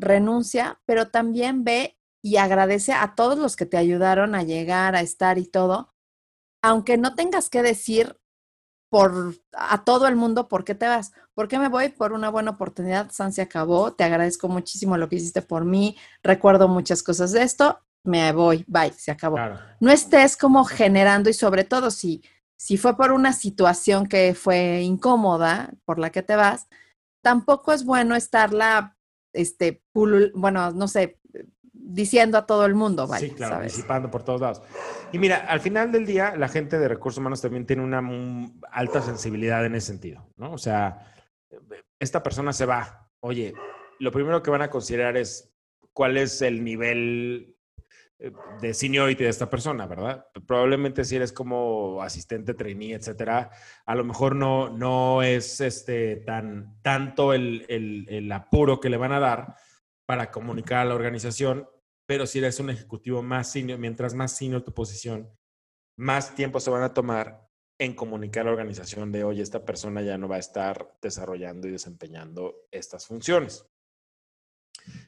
renuncia, 0.00 0.80
pero 0.86 1.08
también 1.08 1.64
ve 1.64 1.98
y 2.22 2.36
agradece 2.36 2.92
a 2.92 3.14
todos 3.14 3.38
los 3.38 3.56
que 3.56 3.66
te 3.66 3.76
ayudaron 3.76 4.34
a 4.34 4.42
llegar, 4.42 4.96
a 4.96 5.00
estar 5.00 5.38
y 5.38 5.46
todo, 5.46 5.94
aunque 6.62 6.98
no 6.98 7.14
tengas 7.14 7.48
que 7.48 7.62
decir 7.62 8.18
por 8.90 9.34
a 9.52 9.84
todo 9.84 10.06
el 10.06 10.16
mundo 10.16 10.48
por 10.48 10.64
qué 10.64 10.74
te 10.74 10.86
vas. 10.86 11.12
¿Por 11.34 11.48
qué 11.48 11.58
me 11.58 11.68
voy? 11.68 11.88
Por 11.88 12.12
una 12.12 12.30
buena 12.30 12.52
oportunidad. 12.52 13.10
San 13.10 13.32
se 13.32 13.42
acabó. 13.42 13.92
Te 13.92 14.04
agradezco 14.04 14.48
muchísimo 14.48 14.96
lo 14.96 15.08
que 15.08 15.16
hiciste 15.16 15.42
por 15.42 15.64
mí. 15.64 15.96
Recuerdo 16.22 16.68
muchas 16.68 17.02
cosas 17.02 17.32
de 17.32 17.42
esto. 17.42 17.80
Me 18.06 18.32
voy. 18.32 18.64
Bye. 18.66 18.92
Se 18.92 19.10
acabó. 19.10 19.36
No 19.80 19.90
estés 19.90 20.36
como 20.36 20.64
generando 20.64 21.28
y 21.28 21.34
sobre 21.34 21.64
todo 21.64 21.90
si, 21.90 22.22
si 22.56 22.76
fue 22.76 22.96
por 22.96 23.12
una 23.12 23.32
situación 23.32 24.06
que 24.06 24.34
fue 24.34 24.80
incómoda 24.82 25.70
por 25.84 25.98
la 25.98 26.10
que 26.10 26.22
te 26.22 26.36
vas, 26.36 26.68
tampoco 27.22 27.72
es 27.72 27.84
bueno 27.84 28.14
estarla, 28.14 28.96
este, 29.32 29.82
bueno, 29.92 30.70
no 30.70 30.88
sé, 30.88 31.18
diciendo 31.72 32.38
a 32.38 32.46
todo 32.46 32.64
el 32.66 32.74
mundo, 32.74 33.06
vaya. 33.06 33.26
Sí, 33.26 33.34
claro, 33.34 33.62
disipando 33.62 34.10
por 34.10 34.22
todos 34.22 34.40
lados. 34.40 34.62
Y 35.12 35.18
mira, 35.18 35.38
al 35.48 35.60
final 35.60 35.92
del 35.92 36.06
día, 36.06 36.36
la 36.36 36.48
gente 36.48 36.78
de 36.78 36.88
recursos 36.88 37.18
humanos 37.18 37.40
también 37.40 37.66
tiene 37.66 37.82
una 37.82 38.02
alta 38.70 39.02
sensibilidad 39.02 39.64
en 39.64 39.74
ese 39.74 39.88
sentido, 39.88 40.28
¿no? 40.36 40.52
O 40.52 40.58
sea, 40.58 41.12
esta 41.98 42.22
persona 42.22 42.52
se 42.52 42.66
va. 42.66 43.08
Oye, 43.20 43.54
lo 43.98 44.10
primero 44.12 44.42
que 44.42 44.50
van 44.50 44.62
a 44.62 44.70
considerar 44.70 45.16
es 45.16 45.52
cuál 45.92 46.16
es 46.16 46.42
el 46.42 46.62
nivel 46.64 47.55
de 48.18 48.74
seniority 48.74 49.24
de 49.24 49.30
esta 49.30 49.50
persona, 49.50 49.86
¿verdad? 49.86 50.26
Probablemente 50.46 51.04
si 51.04 51.16
eres 51.16 51.32
como 51.32 52.02
asistente, 52.02 52.54
trainee, 52.54 52.94
etcétera, 52.94 53.50
a 53.84 53.94
lo 53.94 54.04
mejor 54.04 54.34
no, 54.34 54.70
no 54.70 55.22
es 55.22 55.60
este, 55.60 56.16
tan, 56.16 56.80
tanto 56.82 57.34
el, 57.34 57.66
el, 57.68 58.06
el 58.08 58.32
apuro 58.32 58.80
que 58.80 58.88
le 58.88 58.96
van 58.96 59.12
a 59.12 59.20
dar 59.20 59.54
para 60.06 60.30
comunicar 60.30 60.78
a 60.78 60.84
la 60.86 60.94
organización 60.94 61.68
pero 62.06 62.26
si 62.26 62.38
eres 62.38 62.60
un 62.60 62.70
ejecutivo 62.70 63.22
más 63.22 63.50
senior, 63.50 63.78
mientras 63.78 64.14
más 64.14 64.36
senior 64.36 64.62
tu 64.62 64.72
posición, 64.72 65.28
más 65.98 66.34
tiempo 66.34 66.60
se 66.60 66.70
van 66.70 66.84
a 66.84 66.94
tomar 66.94 67.48
en 67.78 67.94
comunicar 67.94 68.42
a 68.42 68.44
la 68.46 68.52
organización 68.52 69.12
de, 69.12 69.24
oye, 69.24 69.42
esta 69.42 69.64
persona 69.64 70.00
ya 70.02 70.16
no 70.16 70.28
va 70.28 70.36
a 70.36 70.40
estar 70.40 70.96
desarrollando 71.02 71.68
y 71.68 71.72
desempeñando 71.72 72.54
estas 72.70 73.06
funciones. 73.06 73.66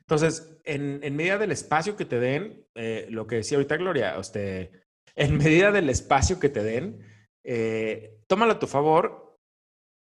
Entonces, 0.01 0.59
en, 0.65 1.01
medida 1.17 1.39
del 1.39 1.53
espacio 1.53 1.97
que 1.97 2.05
te 2.05 2.19
den, 2.21 2.67
eh, 2.75 3.07
lo 3.11 3.27
que 3.27 3.37
decía 3.37 3.59
ahorita 3.59 3.77
Gloria, 3.77 4.19
usted, 4.19 4.71
en 5.15 5.37
medida 5.37 5.73
del 5.73 5.91
espacio 5.91 6.39
que 6.39 6.49
te 6.49 6.63
den, 6.63 7.05
eh, 7.45 8.21
tómalo 8.27 8.53
a 8.53 8.59
tu 8.59 8.67
favor 8.67 9.39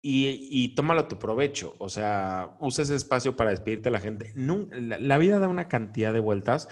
y, 0.03 0.73
tómalo 0.75 1.01
a 1.01 1.07
tu 1.07 1.19
provecho. 1.19 1.75
O 1.77 1.89
sea, 1.89 2.57
usa 2.59 2.83
ese 2.83 2.95
espacio 2.95 3.35
para 3.35 3.51
despedirte 3.51 3.89
a 3.89 3.91
la 3.91 3.99
gente. 3.99 4.33
la, 4.35 5.17
vida 5.17 5.39
da 5.39 5.47
una 5.47 5.67
cantidad 5.67 6.13
de 6.13 6.19
vueltas 6.19 6.67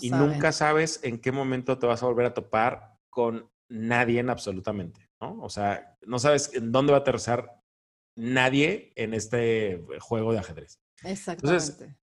y 0.00 0.10
nunca 0.10 0.52
sabes 0.52 1.00
en 1.02 1.18
qué 1.18 1.32
momento 1.32 1.78
te 1.78 1.86
vas 1.86 2.02
a 2.02 2.06
volver 2.06 2.26
a 2.26 2.34
topar 2.34 2.94
con 3.10 3.50
nadie 3.68 4.20
en 4.20 4.30
absolutamente, 4.30 5.10
¿no? 5.20 5.40
O 5.42 5.48
sea, 5.48 5.96
no 6.06 6.18
sabes 6.18 6.54
en 6.54 6.72
dónde 6.72 6.92
va 6.92 6.98
a 6.98 7.00
aterrizar 7.02 7.60
nadie 8.16 8.92
en 8.96 9.14
este 9.14 9.84
juego 10.00 10.32
de 10.32 10.38
ajedrez. 10.38 10.80
Exactamente. 11.02 11.66
Entonces, 11.66 11.96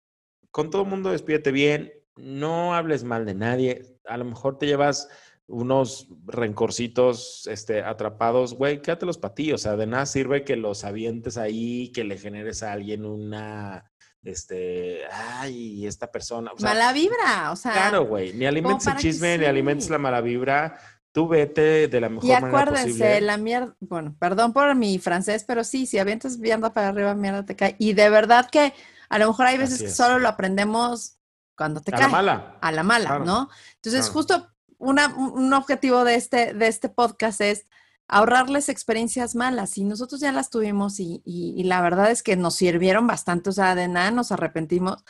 con 0.56 0.70
todo 0.70 0.84
el 0.84 0.88
mundo 0.88 1.10
despídete 1.10 1.52
bien, 1.52 1.92
no 2.16 2.74
hables 2.74 3.04
mal 3.04 3.26
de 3.26 3.34
nadie. 3.34 3.98
A 4.06 4.16
lo 4.16 4.24
mejor 4.24 4.56
te 4.56 4.64
llevas 4.64 5.06
unos 5.46 6.08
rencorcitos 6.24 7.46
este, 7.46 7.82
atrapados, 7.82 8.54
güey, 8.54 8.80
quédatelos 8.80 9.18
para 9.18 9.34
ti. 9.34 9.52
O 9.52 9.58
sea, 9.58 9.76
de 9.76 9.86
nada 9.86 10.06
sirve 10.06 10.44
que 10.44 10.56
los 10.56 10.84
avientes 10.84 11.36
ahí, 11.36 11.92
que 11.92 12.04
le 12.04 12.16
generes 12.16 12.62
a 12.62 12.72
alguien 12.72 13.04
una, 13.04 13.84
este, 14.22 15.02
ay, 15.12 15.86
esta 15.86 16.10
persona. 16.10 16.52
mala 16.58 16.90
vibra, 16.94 17.52
o 17.52 17.56
sea. 17.56 17.72
Claro, 17.72 18.06
güey, 18.06 18.32
ni 18.32 18.46
alimentes 18.46 18.86
el 18.86 18.96
chisme, 18.96 19.36
ni 19.36 19.44
alimentes 19.44 19.90
la 19.90 19.98
mala 19.98 20.22
vibra. 20.22 20.78
Tú 21.12 21.28
vete 21.28 21.88
de 21.88 22.00
la 22.00 22.08
mejor 22.08 22.30
manera 22.40 22.64
posible. 22.64 22.92
Y 22.92 22.94
acuérdense, 22.94 23.20
la 23.20 23.36
mierda, 23.36 23.76
bueno, 23.80 24.16
perdón 24.18 24.54
por 24.54 24.74
mi 24.74 24.98
francés, 24.98 25.44
pero 25.46 25.64
sí, 25.64 25.84
si 25.84 25.98
avientas 25.98 26.38
mierda 26.38 26.72
para 26.72 26.88
arriba, 26.88 27.14
mierda 27.14 27.44
te 27.44 27.54
cae. 27.56 27.76
Y 27.78 27.92
de 27.92 28.08
verdad 28.08 28.48
que 28.48 28.72
a 29.08 29.18
lo 29.18 29.28
mejor 29.28 29.46
hay 29.46 29.58
veces 29.58 29.82
que 29.82 29.90
solo 29.90 30.18
lo 30.18 30.28
aprendemos 30.28 31.18
cuando 31.56 31.80
te 31.80 31.92
cae. 31.92 32.04
A 32.04 32.06
la 32.06 32.08
mala. 32.08 32.58
A 32.60 32.72
la 32.72 32.82
mala, 32.82 33.18
¿no? 33.20 33.48
Entonces, 33.76 34.08
justo 34.10 34.48
un 34.78 35.52
objetivo 35.54 36.04
de 36.04 36.16
este, 36.16 36.52
de 36.52 36.68
este 36.68 36.88
podcast 36.88 37.40
es 37.40 37.66
ahorrarles 38.08 38.68
experiencias 38.68 39.34
malas 39.34 39.78
y 39.78 39.84
nosotros 39.84 40.20
ya 40.20 40.32
las 40.32 40.50
tuvimos 40.50 41.00
y, 41.00 41.22
y, 41.24 41.64
la 41.64 41.80
verdad 41.80 42.10
es 42.10 42.22
que 42.22 42.36
nos 42.36 42.54
sirvieron 42.54 43.06
bastante, 43.06 43.50
o 43.50 43.52
sea, 43.52 43.74
de 43.74 43.88
nada 43.88 44.10
nos 44.10 44.30
arrepentimos, 44.30 45.04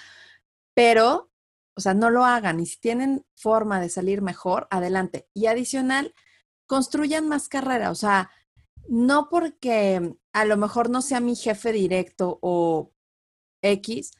pero, 0.74 1.30
o 1.74 1.80
sea, 1.80 1.94
no 1.94 2.10
lo 2.10 2.24
hagan 2.24 2.60
y 2.60 2.66
si 2.66 2.78
tienen 2.80 3.26
forma 3.34 3.80
de 3.80 3.90
salir 3.90 4.22
mejor, 4.22 4.66
adelante. 4.70 5.28
Y 5.34 5.46
adicional, 5.46 6.14
construyan 6.66 7.28
más 7.28 7.48
carrera, 7.48 7.90
o 7.90 7.94
sea, 7.94 8.30
no 8.88 9.28
porque 9.28 10.16
a 10.32 10.44
lo 10.44 10.56
mejor 10.56 10.90
no 10.90 11.02
sea 11.02 11.20
mi 11.20 11.36
jefe 11.36 11.72
directo 11.72 12.38
o 12.40 12.92
X, 13.62 14.12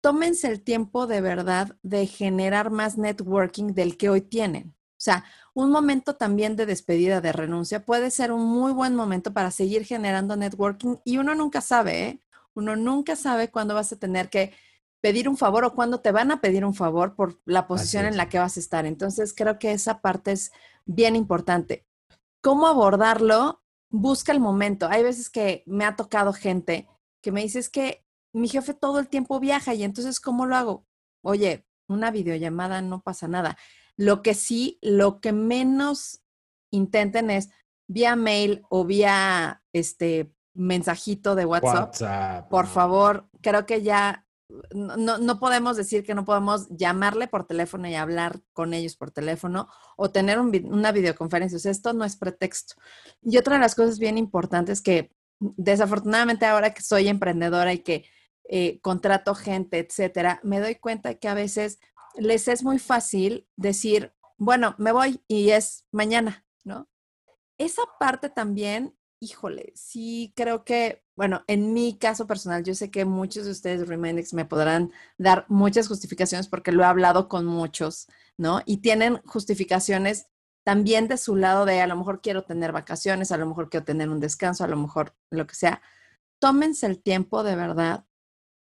tómense 0.00 0.48
el 0.48 0.62
tiempo 0.62 1.06
de 1.06 1.20
verdad 1.20 1.76
de 1.82 2.06
generar 2.06 2.70
más 2.70 2.98
networking 2.98 3.74
del 3.74 3.96
que 3.96 4.08
hoy 4.08 4.20
tienen. 4.20 4.74
O 5.02 5.04
sea, 5.04 5.24
un 5.54 5.70
momento 5.70 6.14
también 6.14 6.56
de 6.56 6.66
despedida, 6.66 7.20
de 7.20 7.32
renuncia, 7.32 7.84
puede 7.84 8.10
ser 8.10 8.30
un 8.32 8.44
muy 8.46 8.72
buen 8.72 8.94
momento 8.94 9.32
para 9.32 9.50
seguir 9.50 9.84
generando 9.84 10.36
networking 10.36 10.96
y 11.04 11.18
uno 11.18 11.34
nunca 11.34 11.60
sabe, 11.60 12.08
¿eh? 12.08 12.20
Uno 12.54 12.76
nunca 12.76 13.16
sabe 13.16 13.50
cuándo 13.50 13.74
vas 13.74 13.92
a 13.92 13.98
tener 13.98 14.28
que 14.28 14.52
pedir 15.00 15.28
un 15.28 15.36
favor 15.36 15.64
o 15.64 15.74
cuándo 15.74 16.00
te 16.00 16.12
van 16.12 16.30
a 16.30 16.40
pedir 16.40 16.64
un 16.64 16.74
favor 16.74 17.16
por 17.16 17.40
la 17.44 17.66
posición 17.66 18.04
en 18.04 18.16
la 18.16 18.28
que 18.28 18.38
vas 18.38 18.56
a 18.56 18.60
estar. 18.60 18.86
Entonces, 18.86 19.34
creo 19.34 19.58
que 19.58 19.72
esa 19.72 20.00
parte 20.00 20.32
es 20.32 20.52
bien 20.84 21.16
importante. 21.16 21.84
¿Cómo 22.40 22.68
abordarlo? 22.68 23.60
Busca 23.90 24.32
el 24.32 24.38
momento. 24.40 24.88
Hay 24.88 25.02
veces 25.02 25.28
que 25.28 25.64
me 25.66 25.84
ha 25.84 25.96
tocado 25.96 26.32
gente 26.32 26.88
que 27.20 27.32
me 27.32 27.42
dice 27.42 27.58
es 27.58 27.68
que 27.68 28.04
mi 28.32 28.48
jefe 28.48 28.74
todo 28.74 28.98
el 28.98 29.08
tiempo 29.08 29.40
viaja 29.40 29.74
y 29.74 29.82
entonces, 29.82 30.20
¿cómo 30.20 30.46
lo 30.46 30.56
hago? 30.56 30.86
Oye, 31.22 31.66
una 31.88 32.10
videollamada 32.10 32.80
no 32.82 33.02
pasa 33.02 33.28
nada. 33.28 33.56
Lo 33.96 34.22
que 34.22 34.34
sí, 34.34 34.78
lo 34.80 35.20
que 35.20 35.32
menos 35.32 36.22
intenten 36.70 37.30
es 37.30 37.50
vía 37.86 38.16
mail 38.16 38.62
o 38.70 38.84
vía 38.84 39.62
este 39.72 40.32
mensajito 40.54 41.34
de 41.34 41.44
WhatsApp. 41.44 42.48
por 42.48 42.66
favor, 42.66 43.28
creo 43.40 43.66
que 43.66 43.82
ya 43.82 44.26
no, 44.74 45.18
no, 45.18 45.38
podemos 45.38 45.76
decir 45.78 46.04
que 46.04 46.14
no 46.14 46.26
podemos 46.26 46.68
llamarle 46.68 47.26
por 47.26 47.46
teléfono 47.46 47.88
y 47.88 47.94
hablar 47.94 48.40
con 48.52 48.74
ellos 48.74 48.96
por 48.96 49.10
teléfono 49.10 49.68
o 49.96 50.10
tener 50.10 50.38
una 50.38 50.92
videoconferencia. 50.92 51.56
O 51.56 51.60
sea, 51.60 51.72
esto 51.72 51.94
no 51.94 52.04
es 52.04 52.16
pretexto. 52.16 52.74
Y 53.22 53.38
otra 53.38 53.54
de 53.54 53.60
las 53.60 53.74
cosas 53.74 53.98
bien 53.98 54.18
importantes 54.18 54.82
que 54.82 55.10
desafortunadamente 55.38 56.44
ahora 56.44 56.74
que 56.74 56.82
soy 56.82 57.08
emprendedora 57.08 57.72
y 57.72 57.78
que 57.78 58.04
eh, 58.44 58.80
contrato 58.80 59.34
gente, 59.34 59.78
etcétera, 59.78 60.40
me 60.42 60.60
doy 60.60 60.76
cuenta 60.76 61.14
que 61.14 61.28
a 61.28 61.34
veces 61.34 61.80
les 62.16 62.48
es 62.48 62.62
muy 62.62 62.78
fácil 62.78 63.48
decir, 63.56 64.14
bueno, 64.36 64.74
me 64.78 64.92
voy 64.92 65.22
y 65.28 65.50
es 65.50 65.86
mañana, 65.92 66.44
¿no? 66.64 66.88
Esa 67.58 67.82
parte 67.98 68.28
también 68.28 68.96
híjole, 69.22 69.72
sí 69.76 70.32
creo 70.34 70.64
que, 70.64 71.04
bueno, 71.14 71.44
en 71.46 71.72
mi 71.72 71.96
caso 71.96 72.26
personal, 72.26 72.64
yo 72.64 72.74
sé 72.74 72.90
que 72.90 73.04
muchos 73.04 73.44
de 73.44 73.52
ustedes, 73.52 73.86
Remindex, 73.86 74.34
me 74.34 74.44
podrán 74.44 74.90
dar 75.16 75.46
muchas 75.48 75.86
justificaciones 75.86 76.48
porque 76.48 76.72
lo 76.72 76.82
he 76.82 76.86
hablado 76.86 77.28
con 77.28 77.46
muchos, 77.46 78.08
¿no? 78.36 78.62
Y 78.66 78.78
tienen 78.78 79.22
justificaciones 79.24 80.26
también 80.64 81.06
de 81.06 81.18
su 81.18 81.36
lado 81.36 81.66
de 81.66 81.80
a 81.80 81.86
lo 81.86 81.96
mejor 81.96 82.20
quiero 82.20 82.42
tener 82.44 82.72
vacaciones, 82.72 83.30
a 83.30 83.36
lo 83.36 83.46
mejor 83.46 83.70
quiero 83.70 83.86
tener 83.86 84.08
un 84.08 84.18
descanso, 84.18 84.64
a 84.64 84.68
lo 84.68 84.76
mejor 84.76 85.14
lo 85.30 85.46
que 85.46 85.54
sea. 85.54 85.82
Tómense 86.40 86.86
el 86.86 87.00
tiempo 87.00 87.44
de 87.44 87.54
verdad 87.54 88.04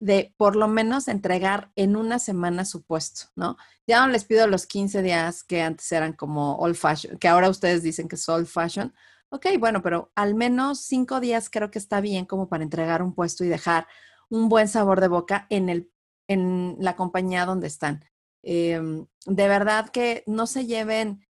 de 0.02 0.34
por 0.36 0.58
lo 0.58 0.68
menos 0.68 1.08
entregar 1.08 1.72
en 1.78 1.96
una 1.96 2.20
semana 2.20 2.66
su 2.66 2.84
puesto, 2.84 3.28
¿no? 3.36 3.56
Ya 3.88 4.06
no 4.06 4.12
les 4.12 4.26
pido 4.26 4.48
los 4.48 4.66
15 4.66 5.02
días 5.02 5.44
que 5.44 5.62
antes 5.62 5.90
eran 5.92 6.12
como 6.14 6.58
old 6.58 6.76
fashion, 6.76 7.18
que 7.18 7.30
ahora 7.30 7.50
ustedes 7.50 7.84
dicen 7.84 8.10
que 8.10 8.16
es 8.16 8.28
old 8.28 8.48
fashion, 8.48 8.94
Ok, 9.34 9.46
bueno, 9.60 9.82
pero 9.82 10.12
al 10.16 10.36
menos 10.36 10.82
cinco 10.82 11.22
días 11.22 11.50
creo 11.50 11.72
que 11.72 11.80
está 11.80 12.02
bien 12.02 12.26
como 12.26 12.50
para 12.50 12.64
entregar 12.66 13.02
un 13.02 13.16
puesto 13.16 13.46
y 13.46 13.48
dejar 13.48 13.88
un 14.30 14.50
buen 14.50 14.68
sabor 14.68 15.00
de 15.00 15.08
boca 15.08 15.48
en, 15.50 15.70
el, 15.70 15.90
en 16.28 16.76
la 16.80 16.98
compañía 16.98 17.46
donde 17.46 17.68
están. 17.68 18.04
Em, 18.44 19.08
de 19.26 19.48
verdad 19.48 19.88
que 19.90 20.26
no 20.28 20.48
se 20.48 20.66
lleven, 20.66 21.26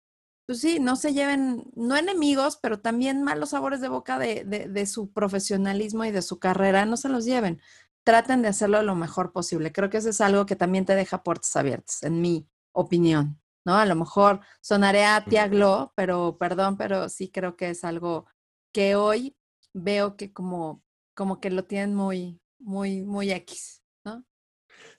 pues 0.45 0.61
sí, 0.61 0.79
no 0.79 0.95
se 0.95 1.13
lleven, 1.13 1.71
no 1.75 1.97
enemigos, 1.97 2.57
pero 2.61 2.81
también 2.81 3.23
malos 3.23 3.49
sabores 3.49 3.81
de 3.81 3.89
boca 3.89 4.19
de, 4.19 4.43
de, 4.45 4.67
de 4.67 4.85
su 4.85 5.11
profesionalismo 5.11 6.05
y 6.05 6.11
de 6.11 6.21
su 6.21 6.37
carrera, 6.37 6.85
no 6.85 6.97
se 6.97 7.09
los 7.09 7.25
lleven. 7.25 7.59
Traten 8.07 8.41
de 8.41 8.47
hacerlo 8.47 8.81
lo 8.83 8.95
mejor 8.95 9.33
posible. 9.33 9.73
Creo 9.73 9.89
que 9.89 9.97
eso 9.97 10.11
es 10.11 10.21
algo 10.21 10.45
que 10.45 10.55
también 10.55 10.85
te 10.85 10.95
deja 10.95 11.23
puertas 11.23 11.53
abiertas, 11.57 12.03
en 12.03 12.21
mi 12.21 12.47
opinión. 12.71 13.37
¿no? 13.65 13.75
A 13.75 13.85
lo 13.85 13.95
mejor 13.95 14.39
sonaré 14.61 15.03
a 15.03 15.25
tía 15.25 15.49
Glo, 15.49 15.91
pero 15.93 16.37
perdón, 16.37 16.77
pero 16.77 17.09
sí 17.09 17.29
creo 17.29 17.57
que 17.57 17.71
es 17.71 17.83
algo 17.83 18.25
que 18.73 18.95
hoy 18.95 19.35
veo 19.73 20.15
que 20.15 20.31
como, 20.31 20.85
como 21.13 21.41
que 21.41 21.49
lo 21.49 21.65
tienen 21.65 21.95
muy, 21.95 22.39
muy, 22.59 23.01
muy 23.01 23.29
X, 23.29 23.83
¿no? 24.05 24.23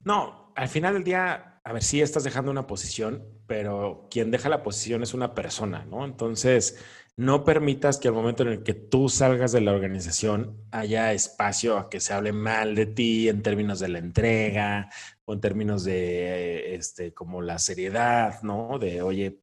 No, 0.00 0.53
al 0.55 0.69
final 0.69 0.93
del 0.93 1.05
día, 1.05 1.62
a 1.65 1.73
ver, 1.73 1.83
sí 1.83 2.03
estás 2.03 2.25
dejando 2.25 2.50
una 2.50 2.67
posición, 2.67 3.27
pero 3.47 4.07
quien 4.11 4.31
deja 4.31 4.50
la 4.50 4.62
posición 4.62 5.03
es 5.03 5.15
una 5.15 5.33
persona, 5.33 5.87
¿no? 5.87 6.05
Entonces, 6.05 6.79
no 7.19 7.43
permitas 7.43 7.99
que 7.99 8.07
al 8.07 8.15
momento 8.15 8.45
en 8.45 8.51
el 8.51 8.63
que 8.63 8.75
tú 8.75 9.09
salgas 9.09 9.51
de 9.51 9.61
la 9.61 9.73
organización 9.73 10.57
haya 10.71 11.13
espacio 11.13 11.77
a 11.77 11.91
que 11.91 11.99
se 11.99 12.15
hable 12.15 12.33
mal 12.33 12.77
de 12.77 12.87
ti 12.87 13.29
en 13.29 13.43
términos 13.43 13.81
de 13.81 13.89
la 13.89 13.99
entrega 13.99 14.89
o 15.25 15.33
en 15.33 15.41
términos 15.41 15.83
de 15.83 16.77
este 16.77 17.13
como 17.15 17.43
la 17.43 17.59
seriedad, 17.59 18.41
¿no? 18.43 18.79
De 18.79 19.03
oye, 19.03 19.37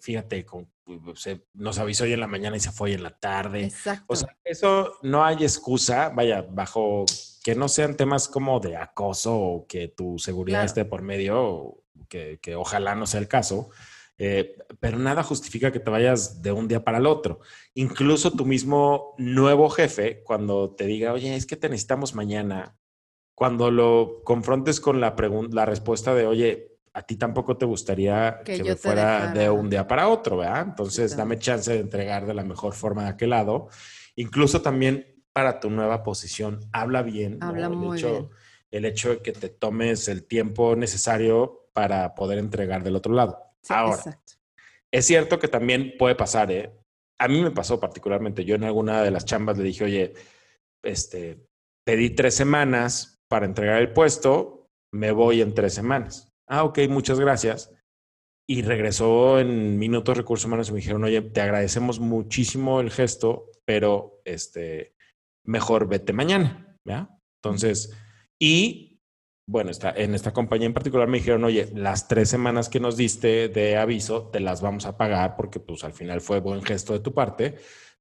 fíjate, 0.00 0.44
nos 1.54 1.78
avisó 1.78 2.02
hoy 2.02 2.12
en 2.12 2.18
la 2.18 2.26
mañana 2.26 2.56
y 2.56 2.60
se 2.60 2.72
fue 2.72 2.90
hoy 2.90 2.94
en 2.94 3.04
la 3.04 3.16
tarde. 3.16 3.66
Exacto. 3.66 4.04
O 4.08 4.16
sea, 4.16 4.36
eso 4.42 4.94
no 5.02 5.24
hay 5.24 5.36
excusa, 5.44 6.08
vaya, 6.08 6.44
bajo 6.50 7.04
que 7.44 7.54
no 7.54 7.68
sean 7.68 7.96
temas 7.96 8.26
como 8.26 8.58
de 8.58 8.76
acoso 8.76 9.38
o 9.38 9.66
que 9.68 9.86
tu 9.86 10.18
seguridad 10.18 10.64
esté 10.64 10.84
por 10.84 11.02
medio, 11.02 11.84
que, 12.08 12.40
que 12.42 12.56
ojalá 12.56 12.96
no 12.96 13.06
sea 13.06 13.20
el 13.20 13.28
caso 13.28 13.70
eh, 14.24 14.56
pero 14.78 15.00
nada 15.00 15.24
justifica 15.24 15.72
que 15.72 15.80
te 15.80 15.90
vayas 15.90 16.42
de 16.42 16.52
un 16.52 16.68
día 16.68 16.84
para 16.84 16.98
el 16.98 17.06
otro. 17.06 17.40
Incluso 17.74 18.30
tu 18.30 18.46
mismo 18.46 19.16
nuevo 19.18 19.68
jefe, 19.68 20.22
cuando 20.22 20.76
te 20.76 20.86
diga, 20.86 21.12
oye, 21.12 21.34
es 21.34 21.44
que 21.44 21.56
te 21.56 21.68
necesitamos 21.68 22.14
mañana, 22.14 22.78
cuando 23.34 23.72
lo 23.72 24.22
confrontes 24.22 24.78
con 24.80 25.00
la, 25.00 25.16
la 25.50 25.66
respuesta 25.66 26.14
de, 26.14 26.28
oye, 26.28 26.78
a 26.92 27.02
ti 27.02 27.16
tampoco 27.16 27.56
te 27.56 27.66
gustaría 27.66 28.42
que, 28.44 28.62
me 28.62 28.76
fuera 28.76 29.32
de 29.32 29.50
un 29.50 29.68
día 29.68 29.88
para 29.88 30.06
otro, 30.06 30.36
¿verdad? 30.36 30.66
Entonces, 30.68 31.16
dame 31.16 31.40
chance 31.40 31.72
de 31.72 31.80
entregar 31.80 32.24
de 32.24 32.34
la 32.34 32.44
mejor 32.44 32.74
forma 32.74 33.02
de 33.02 33.08
aquel 33.08 33.30
lado. 33.30 33.70
Incluso 34.14 34.62
también 34.62 35.20
para 35.32 35.58
tu 35.58 35.68
nueva 35.68 36.04
posición, 36.04 36.60
habla 36.72 37.02
bien. 37.02 37.38
Habla 37.40 37.70
muy 37.70 37.98
hecho, 37.98 38.10
bien. 38.12 38.28
El 38.70 38.84
hecho 38.84 39.10
de 39.10 39.18
que 39.18 39.32
te 39.32 39.48
tomes 39.48 40.06
el 40.06 40.28
tiempo 40.28 40.76
necesario 40.76 41.66
para 41.72 42.14
poder 42.14 42.38
entregar 42.38 42.84
del 42.84 42.94
otro 42.94 43.14
lado. 43.14 43.51
Ahora, 43.68 44.20
es 44.92 45.06
cierto 45.06 45.38
que 45.38 45.48
también 45.48 45.94
puede 45.98 46.14
pasar, 46.14 46.50
¿eh? 46.50 46.72
A 47.18 47.28
mí 47.28 47.40
me 47.40 47.50
pasó 47.50 47.78
particularmente. 47.78 48.44
Yo 48.44 48.56
en 48.56 48.64
alguna 48.64 49.02
de 49.02 49.10
las 49.10 49.24
chambas 49.24 49.56
le 49.56 49.64
dije, 49.64 49.84
oye, 49.84 50.14
este, 50.84 51.46
pedí 51.86 52.10
tres 52.10 52.34
semanas 52.34 53.20
para 53.28 53.46
entregar 53.46 53.80
el 53.80 53.92
puesto, 53.92 54.68
me 54.92 55.12
voy 55.12 55.40
en 55.40 55.54
tres 55.54 55.74
semanas. 55.74 56.32
Ah, 56.48 56.64
ok, 56.64 56.80
muchas 56.88 57.18
gracias. 57.20 57.72
Y 58.48 58.62
regresó 58.62 59.38
en 59.38 59.78
minutos 59.78 60.16
recursos 60.16 60.46
humanos 60.46 60.68
y 60.68 60.72
me 60.72 60.80
dijeron, 60.80 61.04
oye, 61.04 61.22
te 61.22 61.40
agradecemos 61.40 62.00
muchísimo 62.00 62.80
el 62.80 62.90
gesto, 62.90 63.50
pero 63.64 64.20
este, 64.24 64.94
mejor 65.46 65.88
vete 65.88 66.12
mañana, 66.12 66.76
¿ya? 66.84 67.08
Entonces, 67.42 67.96
y 68.40 68.91
bueno, 69.52 69.70
está, 69.70 69.92
en 69.94 70.14
esta 70.14 70.32
compañía 70.32 70.66
en 70.66 70.72
particular 70.72 71.06
me 71.06 71.18
dijeron, 71.18 71.44
oye, 71.44 71.68
las 71.74 72.08
tres 72.08 72.30
semanas 72.30 72.70
que 72.70 72.80
nos 72.80 72.96
diste 72.96 73.48
de 73.48 73.76
aviso 73.76 74.30
te 74.32 74.40
las 74.40 74.62
vamos 74.62 74.86
a 74.86 74.96
pagar 74.96 75.36
porque 75.36 75.60
pues 75.60 75.84
al 75.84 75.92
final 75.92 76.22
fue 76.22 76.40
buen 76.40 76.62
gesto 76.62 76.94
de 76.94 77.00
tu 77.00 77.12
parte, 77.12 77.56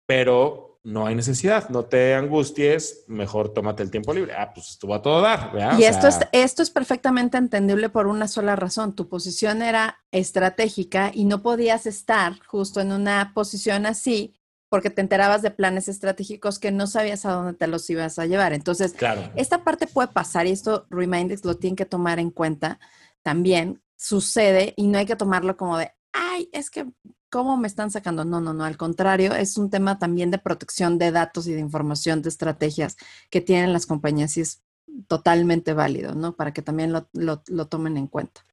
pero 0.05 0.79
no 0.83 1.05
hay 1.05 1.13
necesidad, 1.13 1.67
no 1.67 1.83
te 1.83 2.15
angusties, 2.15 3.03
mejor 3.07 3.49
tómate 3.49 3.83
el 3.83 3.91
tiempo 3.91 4.13
libre. 4.13 4.33
Ah, 4.33 4.51
pues 4.53 4.69
estuvo 4.69 4.95
a 4.95 5.01
todo 5.01 5.19
dar. 5.19 5.51
¿verdad? 5.51 5.77
Y 5.77 5.83
esto, 5.83 6.07
es, 6.07 6.19
esto 6.31 6.63
es 6.63 6.69
perfectamente 6.69 7.37
entendible 7.37 7.89
por 7.89 8.07
una 8.07 8.29
sola 8.29 8.55
razón. 8.55 8.95
Tu 8.95 9.09
posición 9.09 9.61
era 9.61 9.99
estratégica 10.11 11.11
y 11.13 11.25
no 11.25 11.41
podías 11.41 11.85
estar 11.85 12.39
justo 12.47 12.79
en 12.79 12.93
una 12.93 13.33
posición 13.35 13.85
así 13.85 14.33
porque 14.71 14.89
te 14.89 15.01
enterabas 15.01 15.41
de 15.41 15.51
planes 15.51 15.89
estratégicos 15.89 16.57
que 16.57 16.71
no 16.71 16.87
sabías 16.87 17.25
a 17.25 17.33
dónde 17.33 17.55
te 17.55 17.67
los 17.67 17.89
ibas 17.89 18.17
a 18.17 18.25
llevar. 18.25 18.53
Entonces, 18.53 18.95
esta 19.35 19.65
parte 19.65 19.85
puede 19.85 20.07
pasar 20.07 20.47
y 20.47 20.51
esto 20.51 20.87
Reminders 20.89 21.43
lo 21.43 21.57
tienen 21.57 21.75
que 21.75 21.85
tomar 21.85 22.19
en 22.19 22.31
cuenta 22.31 22.79
también. 23.21 23.81
Sucede 23.97 24.73
y 24.77 24.87
no 24.87 24.97
hay 24.97 25.05
que 25.05 25.17
tomarlo 25.17 25.57
como 25.57 25.77
de, 25.77 25.91
ay, 26.13 26.49
es 26.53 26.69
que, 26.69 26.89
¿cómo 27.29 27.57
me 27.57 27.67
están 27.67 27.91
sacando? 27.91 28.23
No, 28.23 28.39
no, 28.39 28.53
no, 28.53 28.63
al 28.63 28.77
contrario, 28.77 29.35
es 29.35 29.57
un 29.57 29.69
tema 29.69 29.99
también 29.99 30.31
de 30.31 30.37
protección 30.37 30.97
de 30.97 31.11
datos 31.11 31.47
y 31.47 31.53
de 31.53 31.59
información, 31.59 32.21
de 32.21 32.29
estrategias 32.29 32.95
que 33.29 33.41
tienen 33.41 33.73
las 33.73 33.85
compañías 33.85 34.37
y 34.37 34.41
es 34.41 34.61
totalmente 35.09 35.73
válido, 35.73 36.15
¿no? 36.15 36.37
Para 36.37 36.53
que 36.53 36.61
también 36.61 36.93
lo, 36.93 37.09
lo 37.11 37.67
tomen 37.67 37.97
en 37.97 38.07
cuenta. 38.07 38.45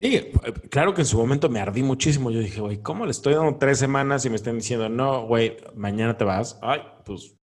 Sí, 0.00 0.30
claro 0.70 0.92
que 0.92 1.00
en 1.00 1.06
su 1.06 1.16
momento 1.16 1.48
me 1.48 1.60
ardí 1.60 1.82
muchísimo. 1.82 2.30
Yo 2.30 2.40
dije, 2.40 2.60
güey, 2.60 2.82
¿cómo 2.82 3.06
le 3.06 3.12
estoy 3.12 3.34
dando 3.34 3.56
tres 3.56 3.78
semanas 3.78 4.24
y 4.24 4.30
me 4.30 4.36
están 4.36 4.56
diciendo, 4.58 4.88
no, 4.88 5.26
güey, 5.26 5.56
mañana 5.74 6.16
te 6.18 6.24
vas? 6.24 6.58
Ay, 6.62 6.80
pues, 7.04 7.34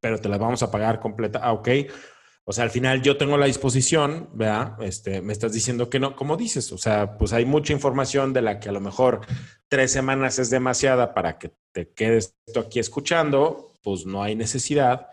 pero 0.00 0.18
te 0.18 0.28
las 0.28 0.38
vamos 0.38 0.62
a 0.62 0.70
pagar 0.70 1.00
completa. 1.00 1.40
Ah, 1.42 1.52
ok. 1.52 1.68
O 2.44 2.52
sea, 2.52 2.64
al 2.64 2.70
final 2.70 3.02
yo 3.02 3.16
tengo 3.18 3.36
la 3.36 3.46
disposición, 3.46 4.30
¿verdad? 4.32 4.82
Este, 4.82 5.20
me 5.20 5.32
estás 5.32 5.52
diciendo 5.52 5.90
que 5.90 6.00
no, 6.00 6.16
como 6.16 6.36
dices, 6.36 6.72
o 6.72 6.78
sea, 6.78 7.18
pues 7.18 7.32
hay 7.32 7.44
mucha 7.44 7.72
información 7.72 8.32
de 8.32 8.42
la 8.42 8.58
que 8.58 8.70
a 8.70 8.72
lo 8.72 8.80
mejor 8.80 9.20
tres 9.68 9.92
semanas 9.92 10.38
es 10.38 10.48
demasiada 10.50 11.14
para 11.14 11.38
que 11.38 11.52
te 11.72 11.92
quedes 11.92 12.34
esto 12.46 12.60
aquí 12.60 12.78
escuchando, 12.78 13.74
pues 13.82 14.06
no 14.06 14.22
hay 14.22 14.34
necesidad. 14.34 15.08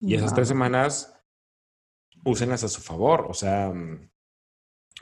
Y 0.00 0.16
esas 0.16 0.34
tres 0.34 0.48
semanas, 0.48 1.14
úsenlas 2.24 2.64
a 2.64 2.68
su 2.68 2.80
favor. 2.82 3.26
O 3.30 3.34
sea, 3.34 3.72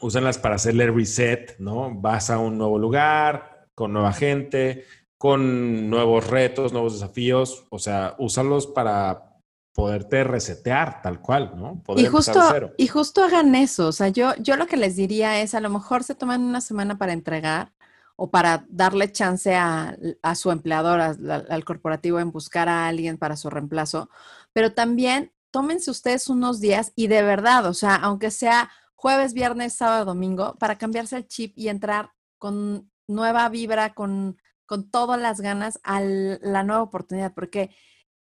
úsenlas 0.01 0.39
para 0.39 0.57
hacerle 0.57 0.91
reset, 0.91 1.57
¿no? 1.59 1.95
Vas 1.95 2.31
a 2.31 2.39
un 2.39 2.59
nuevo 2.59 2.79
lugar, 2.79 3.69
con 3.75 3.93
nueva 3.93 4.13
gente, 4.13 4.85
con 5.17 5.91
nuevos 5.91 6.27
retos, 6.29 6.73
nuevos 6.73 6.95
desafíos, 6.95 7.67
o 7.71 7.79
sea, 7.79 8.15
úsalos 8.19 8.67
para 8.67 9.37
poderte 9.75 10.25
resetear 10.25 11.03
tal 11.03 11.21
cual, 11.21 11.53
¿no? 11.57 11.83
Poder 11.83 12.05
y 12.05 12.09
justo, 12.09 12.41
y 12.77 12.87
justo 12.89 13.23
hagan 13.23 13.55
eso, 13.55 13.89
o 13.89 13.93
sea, 13.93 14.09
yo, 14.09 14.35
yo 14.39 14.57
lo 14.57 14.67
que 14.67 14.77
les 14.77 14.97
diría 14.97 15.41
es, 15.41 15.55
a 15.55 15.61
lo 15.61 15.71
mejor 15.71 16.05
se 16.05 16.15
toman 16.15 16.43
una 16.43 16.61
semana 16.61 16.99
para 16.99 17.13
entregar 17.13 17.73
o 18.17 18.31
para 18.31 18.65
darle 18.69 19.13
chance 19.13 19.55
a, 19.55 19.97
a 20.23 20.35
su 20.35 20.51
empleador, 20.51 21.01
al 21.01 21.65
corporativo 21.65 22.19
en 22.21 22.33
buscar 22.33 22.69
a 22.69 22.89
alguien 22.89 23.17
para 23.17 23.37
su 23.37 23.49
reemplazo, 23.49 24.11
pero 24.53 24.73
también 24.73 25.33
tómense 25.51 25.91
ustedes 25.91 26.29
unos 26.29 26.61
días 26.61 26.93
y 26.97 27.07
de 27.07 27.23
verdad, 27.23 27.67
o 27.67 27.75
sea, 27.75 27.95
aunque 27.95 28.31
sea 28.31 28.71
jueves, 29.01 29.33
viernes, 29.33 29.73
sábado, 29.73 30.05
domingo, 30.05 30.57
para 30.59 30.77
cambiarse 30.77 31.17
el 31.17 31.27
chip 31.27 31.55
y 31.57 31.69
entrar 31.69 32.11
con 32.39 32.93
nueva 33.09 33.49
vibra, 33.49 33.95
con, 33.95 34.37
con 34.67 34.91
todas 34.91 35.19
las 35.19 35.41
ganas 35.41 35.81
a 35.85 36.03
la 36.03 36.65
nueva 36.65 36.83
oportunidad, 36.83 37.33
porque 37.33 37.75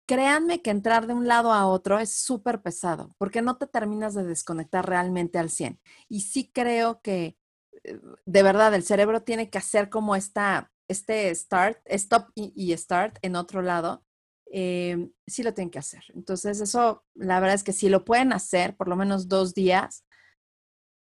créanme 0.05 0.63
que 0.63 0.71
entrar 0.71 1.07
de 1.07 1.15
un 1.15 1.29
lado 1.29 1.53
a 1.53 1.69
otro 1.69 2.01
es 2.01 2.17
súper 2.17 2.61
pesado, 2.61 3.15
porque 3.19 3.41
no 3.41 3.57
te 3.57 3.69
terminas 3.69 4.15
de 4.15 4.25
desconectar 4.25 4.85
realmente 4.85 5.39
al 5.39 5.49
100. 5.49 5.79
Y 6.09 6.23
sí 6.23 6.51
creo 6.53 7.01
que, 7.03 7.39
eh, 7.85 8.01
de 8.27 8.43
verdad, 8.43 8.75
el 8.75 8.83
cerebro 8.83 9.23
tiene 9.23 9.51
que 9.51 9.59
hacer 9.59 9.89
como 9.89 10.17
esta, 10.17 10.73
este 10.89 11.33
start, 11.37 11.79
stop 11.85 12.31
y, 12.35 12.77
start 12.77 13.19
en 13.23 13.37
otro 13.37 13.63
lado. 13.63 14.05
Eh, 14.53 15.09
sí 15.25 15.45
lo 15.45 15.55
tienen 15.55 15.71
que 15.71 15.79
hacer. 15.79 16.03
Entonces, 16.15 16.61
eso, 16.61 17.05
la 17.15 17.39
verdad 17.39 17.55
es 17.55 17.63
que 17.63 17.73
si 17.73 17.89
lo 17.89 18.05
pueden 18.05 18.33
hacer 18.33 18.77
por 18.77 18.89
lo 18.89 18.97
menos 18.97 19.29
dos 19.29 19.55
días, 19.55 20.05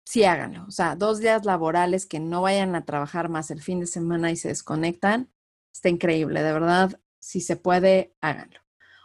sí 0.05 0.23
háganlo. 0.23 0.65
O 0.67 0.71
sea, 0.71 0.95
dos 0.95 1.19
días 1.19 1.45
laborales 1.45 2.05
que 2.05 2.19
no 2.19 2.41
vayan 2.41 2.75
a 2.75 2.85
trabajar 2.85 3.29
más 3.29 3.51
el 3.51 3.61
fin 3.61 3.79
de 3.79 3.87
semana 3.87 4.31
y 4.31 4.37
se 4.37 4.49
desconectan, 4.49 5.31
está 5.73 5.89
increíble, 5.89 6.41
de 6.41 6.53
verdad. 6.53 6.99
Si 7.19 7.41
se 7.41 7.57
puede, 7.57 8.15
háganlo. 8.21 8.59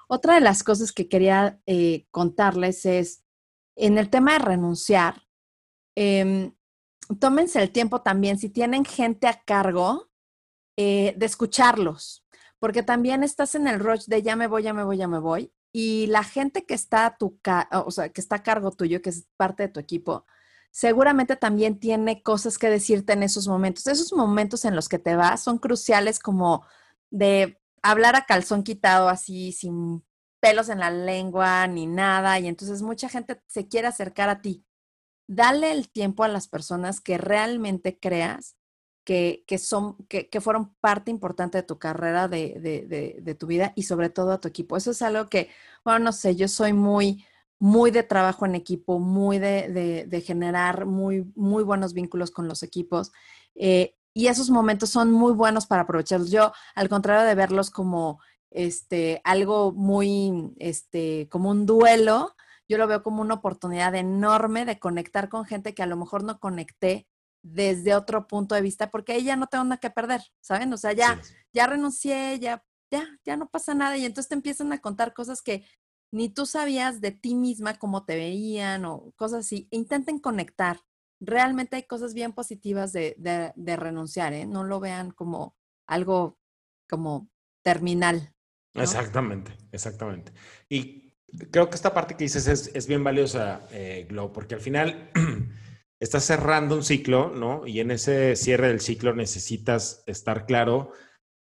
Otra 0.08 0.34
de 0.34 0.40
las 0.40 0.62
cosas 0.62 0.92
que 0.92 1.08
quería 1.08 1.60
eh, 1.66 2.06
contarles 2.10 2.84
es, 2.84 3.24
en 3.76 3.96
el 3.96 4.10
tema 4.10 4.34
de 4.34 4.40
renunciar, 4.40 5.22
em, 5.96 6.54
tómense 7.18 7.62
el 7.62 7.70
tiempo 7.70 8.02
también, 8.02 8.38
si 8.38 8.50
tienen 8.50 8.84
gente 8.84 9.26
a 9.26 9.40
cargo, 9.42 10.10
eh, 10.76 11.14
de 11.16 11.26
escucharlos, 11.26 12.24
porque 12.58 12.82
también 12.82 13.22
estás 13.22 13.54
en 13.54 13.66
el 13.68 13.80
rush 13.80 14.06
de 14.06 14.22
ya 14.22 14.36
me 14.36 14.46
voy, 14.46 14.62
ya 14.64 14.74
me 14.74 14.84
voy, 14.84 14.96
ya 14.98 15.08
me 15.08 15.18
voy, 15.18 15.52
y 15.72 16.06
la 16.08 16.24
gente 16.24 16.66
que 16.66 16.74
está 16.74 17.06
a 17.06 17.16
tu, 17.16 17.38
o 17.72 17.90
sea, 17.90 18.08
que 18.10 18.20
está 18.20 18.36
a 18.36 18.42
cargo 18.42 18.72
tuyo, 18.72 19.00
que 19.02 19.10
es 19.10 19.26
parte 19.36 19.64
de 19.64 19.68
tu 19.70 19.80
equipo, 19.80 20.26
seguramente 20.70 21.37
también 21.37 21.78
tiene 21.78 22.22
cosas 22.22 22.59
que 22.59 22.70
decirte 22.70 23.12
en 23.12 23.22
esos 23.22 23.48
momentos. 23.48 23.87
Esos 23.87 24.12
momentos 24.12 24.64
en 24.64 24.76
los 24.76 24.88
que 24.88 24.98
te 24.98 25.16
vas 25.16 25.42
son 25.42 25.59
cruciales 25.59 26.18
como 26.18 26.64
de 27.11 27.61
hablar 27.83 28.16
a 28.16 28.26
calzón 28.26 28.62
quitado 28.62 29.09
así, 29.09 29.52
sin 29.52 30.04
pelos 30.40 30.68
en 30.68 30.80
la 30.80 30.90
lengua 30.90 31.66
ni 31.66 31.87
nada, 31.87 32.38
y 32.38 32.46
entonces 32.46 32.83
mucha 32.83 33.09
gente 33.09 33.42
se 33.46 33.68
quiere 33.68 33.88
acercar 33.88 34.28
a 34.30 34.40
ti. 34.40 34.64
Dale 35.26 35.72
el 35.72 35.90
tiempo 35.90 36.24
a 36.24 36.28
las 36.28 36.48
personas 36.48 37.00
que 37.00 37.18
realmente 37.18 37.98
creas 37.98 38.56
que, 39.04 39.44
que 39.46 39.59
son, 39.59 39.96
que, 40.09 40.28
que, 40.28 40.40
fueron 40.40 40.74
parte 40.76 41.11
importante 41.11 41.59
de 41.59 41.62
tu 41.62 41.78
carrera, 41.78 42.28
de, 42.28 42.59
de, 42.61 43.20
de, 43.20 43.35
tu 43.35 43.46
vida 43.46 43.72
y 43.76 43.85
sobre 43.85 44.11
todo 44.11 44.33
a 44.33 44.40
tu 44.40 44.48
equipo. 44.48 44.76
Eso 44.76 44.90
es 44.90 45.02
algo 45.02 45.26
que, 45.26 45.50
bueno, 45.85 46.00
no 46.00 46.12
sé, 46.12 46.37
yo 46.37 46.48
soy 46.48 46.72
muy, 46.72 47.24
muy 47.61 47.90
de 47.90 48.03
trabajo 48.03 48.46
en 48.46 48.55
equipo, 48.55 48.99
muy 48.99 49.38
de, 49.38 50.07
de, 50.09 50.20
generar 50.23 50.87
muy, 50.87 51.31
muy 51.37 51.62
buenos 51.62 51.92
vínculos 51.92 52.31
con 52.31 52.49
los 52.49 52.62
equipos. 52.62 53.12
Eh, 53.55 53.94
y 54.14 54.29
esos 54.29 54.49
momentos 54.51 54.88
son 54.88 55.12
muy 55.12 55.35
buenos 55.35 55.66
para 55.66 55.83
aprovecharlos. 55.83 56.31
Yo, 56.31 56.53
al 56.75 56.88
contrario 56.88 57.23
de 57.23 57.35
verlos 57.35 57.70
como 57.70 58.18
este, 58.51 59.20
algo 59.25 59.73
muy, 59.73 60.55
este, 60.59 61.29
como 61.31 61.51
un 61.51 61.66
duelo, 61.66 62.35
yo 62.66 62.79
lo 62.79 62.87
veo 62.87 63.03
como 63.03 63.20
una 63.20 63.35
oportunidad 63.35 63.94
enorme 63.94 64.64
de 64.64 64.79
conectar 64.79 65.29
con 65.29 65.44
gente 65.44 65.75
que 65.75 65.83
a 65.83 65.87
lo 65.87 65.96
mejor 65.96 66.25
no 66.25 66.40
conecté 66.40 67.07
desde 67.42 67.94
otro 67.94 68.27
punto 68.27 68.55
de 68.55 68.62
vista, 68.62 68.90
porque 68.90 69.12
ahí 69.12 69.25
ya 69.25 69.37
no 69.37 69.49
tengo 69.49 69.64
nada 69.64 69.81
que 69.81 69.90
perder, 69.90 70.23
¿saben? 70.40 70.73
O 70.73 70.79
sea, 70.79 70.92
ya, 70.92 71.20
ya 71.53 71.66
renuncié, 71.66 72.38
ya, 72.38 72.64
ya, 72.90 73.07
ya 73.25 73.37
no 73.37 73.49
pasa 73.49 73.75
nada. 73.75 73.99
Y 73.99 74.07
entonces 74.07 74.29
te 74.29 74.35
empiezan 74.35 74.73
a 74.73 74.79
contar 74.79 75.12
cosas 75.12 75.42
que 75.42 75.64
ni 76.12 76.29
tú 76.29 76.46
sabías 76.46 77.01
de 77.01 77.12
ti 77.12 77.35
misma 77.35 77.79
cómo 77.79 78.05
te 78.05 78.16
veían 78.16 78.85
o 78.85 79.12
cosas 79.16 79.40
así. 79.46 79.68
Intenten 79.70 80.18
conectar. 80.18 80.81
Realmente 81.20 81.77
hay 81.77 81.85
cosas 81.85 82.14
bien 82.14 82.33
positivas 82.33 82.92
de, 82.92 83.14
de, 83.18 83.77
renunciar, 83.77 84.33
¿eh? 84.33 84.46
No 84.46 84.64
lo 84.64 84.81
vean 84.81 85.11
como 85.11 85.57
algo 85.87 86.38
como 86.88 87.29
terminal. 87.62 88.35
Exactamente, 88.75 89.53
exactamente. 89.70 90.33
Y 90.68 91.14
creo 91.51 91.68
que 91.68 91.77
esta 91.77 91.92
parte 91.92 92.16
que 92.16 92.25
dices 92.25 92.46
es, 92.46 92.70
es 92.75 92.87
bien 92.87 93.05
valiosa, 93.05 93.66
eh, 93.70 94.07
Glo, 94.09 94.33
porque 94.33 94.55
al 94.55 94.61
final 94.61 95.11
estás 96.01 96.25
cerrando 96.25 96.75
un 96.75 96.85
ciclo, 96.85 97.31
¿no? 97.31 97.66
Y 97.66 97.81
en 97.81 97.90
ese 97.90 98.35
cierre 98.35 98.68
del 98.68 98.81
ciclo 98.81 99.14
necesitas 99.14 100.03
estar 100.07 100.46
claro 100.46 100.92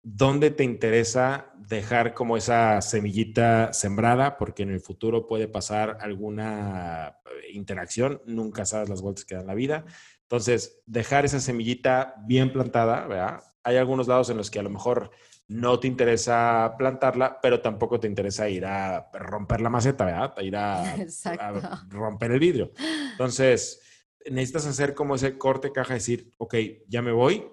dónde 0.07 0.51
te 0.51 0.63
interesa 0.63 1.51
dejar 1.57 2.13
como 2.13 2.37
esa 2.37 2.79
semillita 2.83 3.73
sembrada, 3.73 4.37
porque 4.37 4.61
en 4.61 4.69
el 4.69 4.79
futuro 4.79 5.25
puede 5.25 5.47
pasar 5.47 5.97
alguna 5.99 7.17
eh, 7.25 7.53
interacción, 7.53 8.21
nunca 8.27 8.65
sabes 8.65 8.87
las 8.87 9.01
vueltas 9.01 9.25
que 9.25 9.33
da 9.33 9.43
la 9.43 9.55
vida. 9.55 9.83
Entonces, 10.21 10.79
dejar 10.85 11.25
esa 11.25 11.39
semillita 11.39 12.13
bien 12.27 12.53
plantada, 12.53 13.07
¿verdad? 13.07 13.43
Hay 13.63 13.77
algunos 13.77 14.07
lados 14.07 14.29
en 14.29 14.37
los 14.37 14.51
que 14.51 14.59
a 14.59 14.63
lo 14.63 14.69
mejor 14.69 15.09
no 15.47 15.79
te 15.79 15.87
interesa 15.87 16.75
plantarla, 16.77 17.39
pero 17.41 17.61
tampoco 17.61 17.99
te 17.99 18.07
interesa 18.07 18.47
ir 18.47 18.63
a 18.67 19.09
romper 19.11 19.59
la 19.61 19.71
maceta, 19.71 20.05
¿verdad? 20.05 20.37
Ir 20.39 20.55
a, 20.55 20.83
a 21.39 21.87
romper 21.89 22.31
el 22.31 22.39
vidrio. 22.39 22.71
Entonces, 23.11 23.81
necesitas 24.29 24.67
hacer 24.67 24.93
como 24.93 25.15
ese 25.15 25.35
corte 25.39 25.71
caja, 25.71 25.95
decir, 25.95 26.31
ok, 26.37 26.55
ya 26.87 27.01
me 27.01 27.11
voy, 27.11 27.47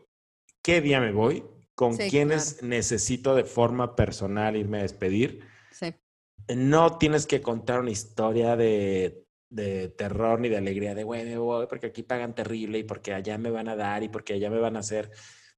¿qué 0.60 0.82
día 0.82 1.00
me 1.00 1.12
voy? 1.12 1.42
Con 1.74 1.96
quienes 1.96 2.62
necesito 2.62 3.34
de 3.34 3.44
forma 3.44 3.96
personal 3.96 4.56
irme 4.56 4.78
a 4.78 4.82
despedir. 4.82 5.40
Sí. 5.70 5.94
No 6.54 6.98
tienes 6.98 7.26
que 7.26 7.40
contar 7.40 7.80
una 7.80 7.90
historia 7.90 8.56
de, 8.56 9.24
de 9.52 9.88
terror 9.88 10.40
ni 10.40 10.48
de 10.48 10.56
alegría, 10.56 10.94
de, 10.94 11.04
güey, 11.04 11.24
me 11.24 11.36
voy 11.36 11.66
porque 11.66 11.86
aquí 11.86 12.02
pagan 12.02 12.34
terrible 12.34 12.78
y 12.78 12.84
porque 12.84 13.12
allá 13.12 13.36
me 13.36 13.50
van 13.50 13.68
a 13.68 13.76
dar 13.76 14.02
y 14.02 14.08
porque 14.08 14.34
allá 14.34 14.50
me 14.50 14.58
van 14.58 14.76
a 14.76 14.80
hacer. 14.80 15.10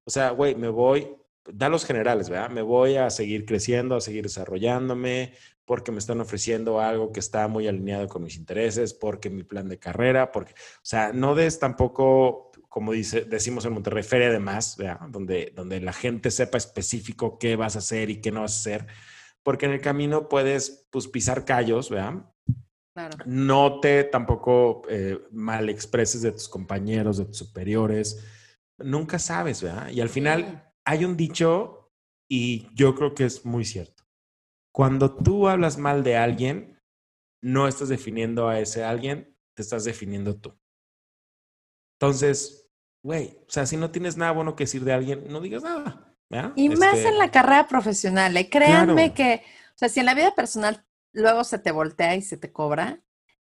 O 0.04 0.10
sea, 0.10 0.30
güey, 0.30 0.56
me 0.56 0.68
voy, 0.68 1.16
da 1.50 1.68
los 1.68 1.84
generales, 1.84 2.28
¿verdad? 2.28 2.50
Me 2.50 2.62
voy 2.62 2.96
a 2.96 3.08
seguir 3.10 3.46
creciendo, 3.46 3.94
a 3.94 4.00
seguir 4.00 4.24
desarrollándome, 4.24 5.34
porque 5.64 5.92
me 5.92 5.98
están 5.98 6.20
ofreciendo 6.20 6.80
algo 6.80 7.12
que 7.12 7.20
está 7.20 7.46
muy 7.46 7.68
alineado 7.68 8.08
con 8.08 8.24
mis 8.24 8.36
intereses, 8.36 8.92
porque 8.94 9.30
mi 9.30 9.44
plan 9.44 9.68
de 9.68 9.78
carrera, 9.78 10.32
porque, 10.32 10.52
o 10.52 10.84
sea, 10.84 11.12
no 11.12 11.36
des 11.36 11.60
tampoco 11.60 12.50
como 12.74 12.90
dice, 12.90 13.20
decimos 13.24 13.64
en 13.64 13.72
Monterrey, 13.72 14.02
feria 14.02 14.30
de 14.30 14.40
más, 14.40 14.76
Donde, 15.08 15.52
donde 15.54 15.80
la 15.80 15.92
gente 15.92 16.32
sepa 16.32 16.58
específico 16.58 17.38
qué 17.38 17.54
vas 17.54 17.76
a 17.76 17.78
hacer 17.78 18.10
y 18.10 18.20
qué 18.20 18.32
no 18.32 18.40
vas 18.40 18.56
a 18.56 18.58
hacer, 18.58 18.88
porque 19.44 19.66
en 19.66 19.72
el 19.72 19.80
camino 19.80 20.28
puedes 20.28 20.88
pues, 20.90 21.06
pisar 21.06 21.44
callos, 21.44 21.88
¿verdad? 21.88 22.34
Claro. 22.92 23.16
No 23.26 23.78
te 23.78 24.02
tampoco 24.02 24.82
eh, 24.88 25.20
mal 25.30 25.68
expreses 25.68 26.22
de 26.22 26.32
tus 26.32 26.48
compañeros, 26.48 27.18
de 27.18 27.26
tus 27.26 27.38
superiores. 27.38 28.26
Nunca 28.78 29.20
sabes, 29.20 29.62
¿verdad? 29.62 29.90
Y 29.90 30.00
al 30.00 30.08
final 30.08 30.74
hay 30.84 31.04
un 31.04 31.16
dicho 31.16 31.92
y 32.28 32.74
yo 32.74 32.96
creo 32.96 33.14
que 33.14 33.24
es 33.24 33.44
muy 33.46 33.64
cierto. 33.64 34.02
Cuando 34.74 35.14
tú 35.14 35.46
hablas 35.46 35.78
mal 35.78 36.02
de 36.02 36.16
alguien, 36.16 36.80
no 37.40 37.68
estás 37.68 37.88
definiendo 37.88 38.48
a 38.48 38.58
ese 38.58 38.82
alguien, 38.82 39.38
te 39.54 39.62
estás 39.62 39.84
definiendo 39.84 40.34
tú. 40.40 40.52
Entonces, 42.00 42.63
güey, 43.04 43.38
o 43.46 43.50
sea, 43.50 43.66
si 43.66 43.76
no 43.76 43.90
tienes 43.90 44.16
nada 44.16 44.32
bueno 44.32 44.56
que 44.56 44.64
decir 44.64 44.82
de 44.82 44.94
alguien, 44.94 45.26
no 45.28 45.40
digas 45.40 45.62
nada. 45.62 46.10
Y 46.56 46.70
más 46.70 46.94
este 46.94 47.08
en 47.08 47.18
la 47.18 47.30
carrera 47.30 47.68
profesional, 47.68 48.36
¿eh? 48.36 48.48
créanme 48.48 49.12
que, 49.12 49.42
o 49.74 49.78
sea, 49.78 49.88
si 49.88 50.00
en 50.00 50.06
la 50.06 50.14
vida 50.14 50.34
personal 50.34 50.84
luego 51.12 51.44
se 51.44 51.58
te 51.58 51.70
voltea 51.70 52.16
y 52.16 52.22
se 52.22 52.38
te 52.38 52.50
cobra, 52.50 53.00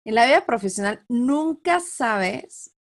en 0.03 0.13
la 0.13 0.25
vida 0.25 0.45
profesional 0.45 1.03
nunca 1.07 1.79
sabes 1.79 2.75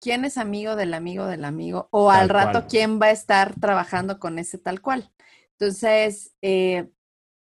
quién 0.00 0.24
es 0.26 0.36
amigo 0.36 0.76
del 0.76 0.94
amigo 0.94 1.26
del 1.26 1.44
amigo 1.44 1.88
o 1.90 2.10
al 2.10 2.28
rato 2.28 2.66
quién 2.68 3.00
va 3.00 3.06
a 3.06 3.10
estar 3.10 3.58
trabajando 3.58 4.20
con 4.20 4.38
ese 4.38 4.58
tal 4.58 4.80
cual. 4.80 5.10
Entonces, 5.52 6.36
eh, 6.42 6.88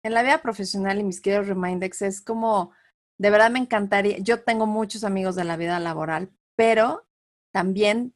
en 0.03 0.13
la 0.13 0.23
vida 0.23 0.41
profesional 0.41 0.99
y 0.99 1.03
mis 1.03 1.21
queridos 1.21 1.47
Remindex 1.47 2.01
es 2.01 2.21
como, 2.21 2.71
de 3.19 3.29
verdad 3.29 3.51
me 3.51 3.59
encantaría, 3.59 4.17
yo 4.19 4.41
tengo 4.41 4.65
muchos 4.65 5.03
amigos 5.03 5.35
de 5.35 5.43
la 5.43 5.57
vida 5.57 5.79
laboral, 5.79 6.31
pero 6.55 7.05
también 7.51 8.15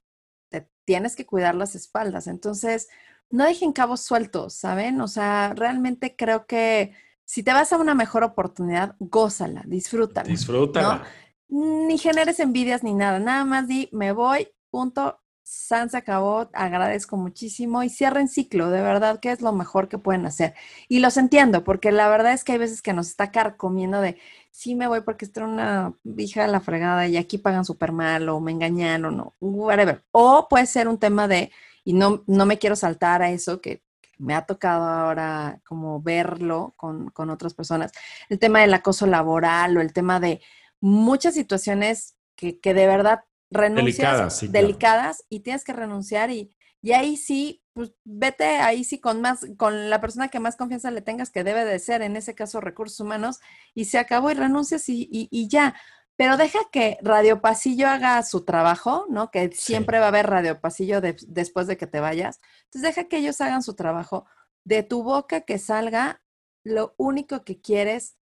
tienes 0.85 1.15
que 1.15 1.25
cuidar 1.25 1.55
las 1.55 1.75
espaldas. 1.75 2.27
Entonces, 2.27 2.89
no 3.29 3.45
dejen 3.45 3.73
cabos 3.73 4.01
sueltos, 4.01 4.53
¿saben? 4.53 5.01
O 5.01 5.07
sea, 5.07 5.53
realmente 5.55 6.15
creo 6.15 6.45
que 6.45 6.93
si 7.25 7.41
te 7.41 7.53
vas 7.53 7.73
a 7.73 7.77
una 7.77 7.95
mejor 7.95 8.23
oportunidad, 8.23 8.95
gózala, 8.99 9.63
disfrútala. 9.65 10.27
Disfrútala. 10.29 11.03
Ni 11.47 11.97
generes 11.97 12.39
envidias 12.39 12.83
ni 12.83 12.93
nada, 12.93 13.19
nada 13.19 13.45
más 13.45 13.67
di, 13.67 13.89
me 13.91 14.11
voy, 14.11 14.49
punto, 14.69 15.22
San 15.43 15.89
se 15.89 15.97
acabó, 15.97 16.49
agradezco 16.53 17.17
muchísimo 17.17 17.83
y 17.83 17.89
cierren 17.89 18.29
ciclo, 18.29 18.69
de 18.69 18.81
verdad 18.81 19.19
que 19.19 19.31
es 19.31 19.41
lo 19.41 19.51
mejor 19.51 19.89
que 19.89 19.97
pueden 19.97 20.25
hacer. 20.25 20.53
Y 20.87 20.99
los 20.99 21.17
entiendo, 21.17 21.63
porque 21.65 21.91
la 21.91 22.07
verdad 22.07 22.33
es 22.33 22.43
que 22.45 22.53
hay 22.53 22.57
veces 22.57 22.81
que 22.81 22.93
nos 22.93 23.07
está 23.09 23.31
carcomiendo 23.31 23.99
de, 23.99 24.17
sí 24.51 24.73
me 24.73 24.87
voy 24.87 25.01
porque 25.01 25.25
estoy 25.25 25.43
una 25.43 25.93
hija 26.17 26.43
de 26.43 26.47
la 26.47 26.61
fregada 26.61 27.07
y 27.07 27.17
aquí 27.17 27.37
pagan 27.37 27.65
súper 27.65 27.91
mal 27.91 28.29
o 28.29 28.39
me 28.39 28.51
engañan 28.51 29.03
o 29.05 29.11
no, 29.11 29.33
whatever. 29.41 30.03
O 30.11 30.47
puede 30.49 30.65
ser 30.65 30.87
un 30.87 30.97
tema 30.97 31.27
de, 31.27 31.51
y 31.83 31.93
no, 31.93 32.23
no 32.25 32.45
me 32.45 32.57
quiero 32.57 32.75
saltar 32.77 33.21
a 33.21 33.31
eso 33.31 33.59
que, 33.61 33.83
me 34.19 34.35
ha 34.35 34.45
tocado 34.45 34.85
ahora 34.85 35.59
como 35.65 36.01
verlo 36.01 36.73
con, 36.77 37.09
con 37.09 37.29
otras 37.29 37.53
personas, 37.53 37.91
el 38.29 38.39
tema 38.39 38.61
del 38.61 38.73
acoso 38.73 39.05
laboral 39.05 39.75
o 39.75 39.81
el 39.81 39.91
tema 39.91 40.19
de 40.19 40.41
muchas 40.79 41.33
situaciones 41.33 42.15
que, 42.35 42.59
que 42.59 42.73
de 42.73 42.87
verdad 42.87 43.25
renuncias 43.53 44.51
delicadas, 44.51 45.25
y 45.29 45.41
tienes 45.41 45.63
que 45.63 45.73
renunciar 45.73 46.31
y, 46.31 46.55
y 46.81 46.91
ahí 46.91 47.15
sí, 47.15 47.63
pues 47.73 47.93
vete 48.03 48.43
ahí 48.43 48.83
sí 48.83 48.99
con 48.99 49.21
más, 49.21 49.45
con 49.57 49.89
la 49.89 50.01
persona 50.01 50.27
que 50.27 50.41
más 50.41 50.57
confianza 50.57 50.91
le 50.91 51.01
tengas, 51.01 51.31
que 51.31 51.45
debe 51.45 51.63
de 51.63 51.79
ser, 51.79 52.01
en 52.01 52.17
ese 52.17 52.35
caso, 52.35 52.59
recursos 52.59 52.99
humanos, 52.99 53.39
y 53.73 53.85
se 53.85 53.97
acabó 53.97 54.29
y 54.31 54.33
renuncias 54.33 54.89
y, 54.89 55.07
y, 55.09 55.47
ya. 55.47 55.75
Pero 56.17 56.35
deja 56.35 56.59
que 56.71 56.97
Radio 57.01 57.41
Pasillo 57.41 57.87
haga 57.87 58.21
su 58.23 58.43
trabajo, 58.43 59.05
¿no? 59.09 59.31
Que 59.31 59.51
siempre 59.53 59.99
va 59.99 60.05
a 60.05 60.07
haber 60.09 60.27
Radio 60.27 60.59
Pasillo 60.59 61.01
después 61.01 61.67
de 61.67 61.77
que 61.77 61.87
te 61.87 62.01
vayas. 62.01 62.39
Entonces 62.65 62.95
deja 62.95 63.07
que 63.07 63.17
ellos 63.17 63.39
hagan 63.41 63.63
su 63.63 63.75
trabajo. 63.75 64.25
De 64.65 64.83
tu 64.83 65.03
boca 65.03 65.41
que 65.41 65.57
salga 65.57 66.21
lo 66.63 66.93
único 66.97 67.43
que 67.43 67.59
quieres 67.59 68.17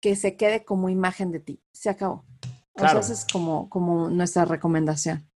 que 0.00 0.16
se 0.16 0.36
quede 0.36 0.64
como 0.64 0.88
imagen 0.88 1.32
de 1.32 1.40
ti. 1.40 1.62
Se 1.72 1.90
acabó. 1.90 2.24
Claro. 2.74 3.00
esa 3.00 3.12
es 3.12 3.26
como, 3.30 3.68
como 3.68 4.08
nuestra 4.10 4.44
recomendación. 4.44 5.28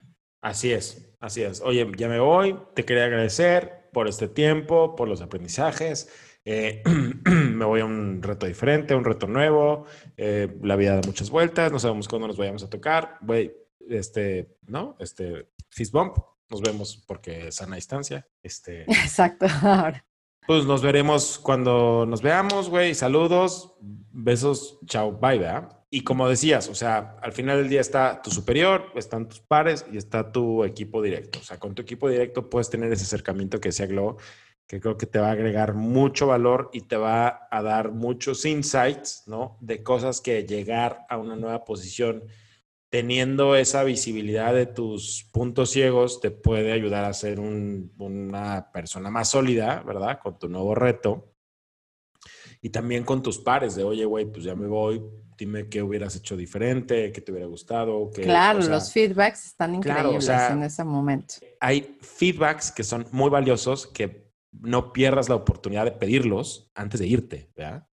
Así 0.42 0.72
es, 0.72 1.14
así 1.20 1.42
es. 1.42 1.60
Oye, 1.60 1.90
ya 1.96 2.08
me 2.08 2.18
voy. 2.20 2.58
Te 2.74 2.84
quería 2.84 3.04
agradecer 3.04 3.88
por 3.92 4.08
este 4.08 4.28
tiempo, 4.28 4.94
por 4.96 5.08
los 5.08 5.20
aprendizajes. 5.20 6.08
eh, 6.44 6.82
me 7.26 7.64
voy 7.64 7.80
a 7.80 7.84
un 7.84 8.22
reto 8.22 8.46
diferente, 8.46 8.94
un 8.94 9.04
reto 9.04 9.26
nuevo, 9.26 9.84
eh, 10.16 10.56
la 10.62 10.76
vida 10.76 10.94
da 10.94 11.00
muchas 11.04 11.28
vueltas, 11.30 11.70
no 11.72 11.78
sabemos 11.78 12.08
cuándo 12.08 12.26
nos 12.26 12.36
vayamos 12.38 12.62
a 12.62 12.70
tocar, 12.70 13.18
güey, 13.20 13.52
este, 13.88 14.56
¿no? 14.66 14.96
Este, 14.98 15.50
fist 15.68 15.92
bump, 15.92 16.16
nos 16.48 16.62
vemos 16.62 17.04
porque 17.06 17.48
es 17.48 17.56
sana 17.56 17.76
distancia. 17.76 18.26
Este, 18.42 18.82
Exacto, 18.88 19.46
ahora. 19.62 20.04
Pues 20.46 20.64
nos 20.64 20.80
veremos 20.80 21.38
cuando 21.38 22.06
nos 22.06 22.22
veamos, 22.22 22.70
güey. 22.70 22.94
Saludos, 22.94 23.74
besos, 23.80 24.78
chao, 24.86 25.12
bye, 25.12 25.38
¿verdad? 25.38 25.77
Y 25.90 26.02
como 26.02 26.28
decías, 26.28 26.68
o 26.68 26.74
sea, 26.74 27.16
al 27.22 27.32
final 27.32 27.58
del 27.58 27.70
día 27.70 27.80
está 27.80 28.20
tu 28.20 28.30
superior, 28.30 28.92
están 28.94 29.28
tus 29.28 29.40
pares 29.40 29.86
y 29.90 29.96
está 29.96 30.30
tu 30.30 30.64
equipo 30.64 31.00
directo. 31.00 31.38
O 31.38 31.42
sea, 31.42 31.58
con 31.58 31.74
tu 31.74 31.80
equipo 31.80 32.10
directo 32.10 32.50
puedes 32.50 32.68
tener 32.68 32.92
ese 32.92 33.04
acercamiento 33.04 33.58
que 33.58 33.70
decía 33.70 33.86
Globo, 33.86 34.18
que 34.66 34.80
creo 34.80 34.98
que 34.98 35.06
te 35.06 35.18
va 35.18 35.28
a 35.28 35.32
agregar 35.32 35.72
mucho 35.72 36.26
valor 36.26 36.68
y 36.74 36.82
te 36.82 36.98
va 36.98 37.48
a 37.50 37.62
dar 37.62 37.90
muchos 37.90 38.44
insights, 38.44 39.24
¿no? 39.26 39.56
De 39.62 39.82
cosas 39.82 40.20
que 40.20 40.44
llegar 40.44 41.06
a 41.08 41.16
una 41.16 41.36
nueva 41.36 41.64
posición 41.64 42.24
teniendo 42.90 43.56
esa 43.56 43.82
visibilidad 43.84 44.54
de 44.54 44.66
tus 44.66 45.28
puntos 45.32 45.70
ciegos 45.70 46.20
te 46.20 46.30
puede 46.30 46.72
ayudar 46.72 47.04
a 47.04 47.12
ser 47.12 47.40
una 47.40 48.70
persona 48.72 49.10
más 49.10 49.30
sólida, 49.30 49.82
¿verdad? 49.86 50.20
Con 50.22 50.38
tu 50.38 50.48
nuevo 50.48 50.74
reto. 50.74 51.32
Y 52.60 52.70
también 52.70 53.04
con 53.04 53.22
tus 53.22 53.38
pares 53.38 53.74
de, 53.74 53.84
oye, 53.84 54.04
güey, 54.04 54.26
pues 54.26 54.44
ya 54.44 54.54
me 54.54 54.66
voy, 54.66 55.02
dime 55.38 55.68
qué 55.68 55.82
hubieras 55.82 56.16
hecho 56.16 56.36
diferente, 56.36 57.12
qué 57.12 57.20
te 57.20 57.30
hubiera 57.30 57.46
gustado. 57.46 58.10
claro, 58.10 58.60
los 58.60 58.92
feedbacks 58.92 59.46
están 59.46 59.76
increíbles 59.76 60.28
en 60.28 60.64
ese 60.64 60.84
momento. 60.84 61.36
Hay 61.60 61.96
feedbacks 62.00 62.72
que 62.72 62.82
son 62.82 63.06
muy 63.12 63.30
valiosos 63.30 63.86
que 63.86 64.28
no 64.50 64.92
pierdas 64.92 65.28
la 65.28 65.36
oportunidad 65.36 65.84
de 65.84 65.92
pedirlos 65.92 66.70
antes 66.74 66.98
de 67.00 67.06
irte, 67.06 67.50
¿verdad? 67.54 67.86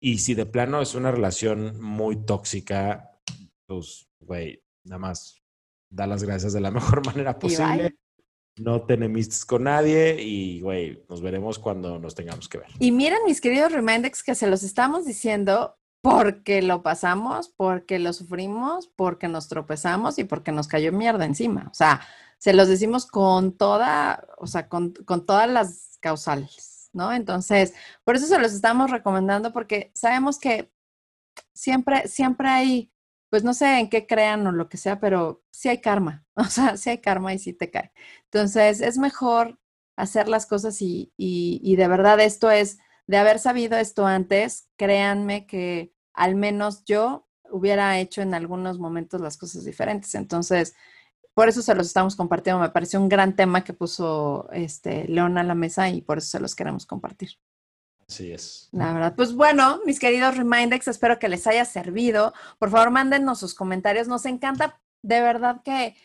Y 0.00 0.18
si 0.18 0.34
de 0.34 0.46
plano 0.46 0.82
es 0.82 0.94
una 0.94 1.12
relación 1.12 1.80
muy 1.80 2.16
tóxica, 2.24 3.12
pues 3.66 4.08
güey, 4.20 4.62
nada 4.84 4.98
más 4.98 5.40
da 5.90 6.06
las 6.06 6.24
gracias 6.24 6.52
de 6.52 6.60
la 6.60 6.70
mejor 6.72 7.06
manera 7.06 7.38
posible. 7.38 7.96
No 8.56 8.82
te 8.82 8.94
enemistes 8.94 9.44
con 9.44 9.64
nadie 9.64 10.20
y, 10.20 10.60
güey, 10.60 11.04
nos 11.08 11.22
veremos 11.22 11.60
cuando 11.60 12.00
nos 12.00 12.16
tengamos 12.16 12.48
que 12.48 12.58
ver. 12.58 12.66
Y 12.80 12.90
miren, 12.90 13.20
mis 13.24 13.40
queridos 13.40 13.70
Remindex, 13.70 14.24
que 14.24 14.34
se 14.34 14.48
los 14.48 14.64
estamos 14.64 15.04
diciendo 15.04 15.77
porque 16.00 16.62
lo 16.62 16.82
pasamos, 16.82 17.48
porque 17.48 17.98
lo 17.98 18.12
sufrimos, 18.12 18.88
porque 18.88 19.28
nos 19.28 19.48
tropezamos 19.48 20.18
y 20.18 20.24
porque 20.24 20.52
nos 20.52 20.68
cayó 20.68 20.92
mierda 20.92 21.24
encima. 21.24 21.68
O 21.70 21.74
sea, 21.74 22.00
se 22.38 22.52
los 22.52 22.68
decimos 22.68 23.06
con 23.06 23.56
toda, 23.56 24.26
o 24.38 24.46
sea, 24.46 24.68
con, 24.68 24.92
con 25.04 25.26
todas 25.26 25.48
las 25.48 25.98
causales, 26.00 26.90
¿no? 26.92 27.12
Entonces, 27.12 27.74
por 28.04 28.16
eso 28.16 28.26
se 28.26 28.38
los 28.38 28.52
estamos 28.52 28.90
recomendando 28.90 29.52
porque 29.52 29.90
sabemos 29.94 30.38
que 30.38 30.72
siempre, 31.54 32.08
siempre 32.08 32.48
hay 32.48 32.92
pues 33.30 33.44
no 33.44 33.54
sé 33.54 33.78
en 33.78 33.90
qué 33.90 34.06
crean 34.06 34.46
o 34.46 34.52
lo 34.52 34.68
que 34.68 34.76
sea, 34.76 35.00
pero 35.00 35.42
sí 35.50 35.68
hay 35.68 35.80
karma, 35.80 36.26
o 36.34 36.44
sea, 36.44 36.76
sí 36.76 36.90
hay 36.90 36.98
karma 36.98 37.34
y 37.34 37.38
sí 37.38 37.52
te 37.52 37.70
cae. 37.70 37.92
Entonces, 38.24 38.80
es 38.80 38.98
mejor 38.98 39.58
hacer 39.96 40.28
las 40.28 40.46
cosas 40.46 40.80
y, 40.80 41.12
y, 41.16 41.76
de 41.76 41.88
verdad 41.88 42.20
esto 42.20 42.50
es, 42.50 42.78
de 43.08 43.16
haber 43.16 43.38
sabido 43.40 43.76
esto 43.78 44.06
antes, 44.06 44.68
créanme 44.76 45.46
que 45.46 45.92
al 46.12 46.36
menos 46.36 46.84
yo 46.84 47.26
hubiera 47.50 47.98
hecho 47.98 48.20
en 48.20 48.34
algunos 48.34 48.78
momentos 48.78 49.20
las 49.20 49.38
cosas 49.38 49.64
diferentes. 49.64 50.14
Entonces, 50.14 50.74
por 51.32 51.48
eso 51.48 51.62
se 51.62 51.74
los 51.74 51.86
estamos 51.86 52.16
compartiendo. 52.16 52.60
Me 52.60 52.68
pareció 52.68 53.00
un 53.00 53.08
gran 53.08 53.34
tema 53.34 53.64
que 53.64 53.72
puso 53.72 54.48
este 54.52 55.08
León 55.08 55.38
a 55.38 55.42
la 55.42 55.54
mesa 55.54 55.88
y 55.88 56.02
por 56.02 56.18
eso 56.18 56.28
se 56.28 56.40
los 56.40 56.54
queremos 56.54 56.84
compartir. 56.84 57.30
Así 58.06 58.30
es. 58.30 58.68
La 58.72 58.92
verdad. 58.92 59.14
Pues 59.16 59.34
bueno, 59.34 59.80
mis 59.86 59.98
queridos 59.98 60.36
Remindex, 60.36 60.86
espero 60.88 61.18
que 61.18 61.28
les 61.28 61.46
haya 61.46 61.64
servido. 61.64 62.34
Por 62.58 62.70
favor, 62.70 62.90
mándennos 62.90 63.40
sus 63.40 63.54
comentarios. 63.54 64.06
Nos 64.06 64.26
encanta, 64.26 64.82
de 65.00 65.22
verdad 65.22 65.62
que 65.62 65.96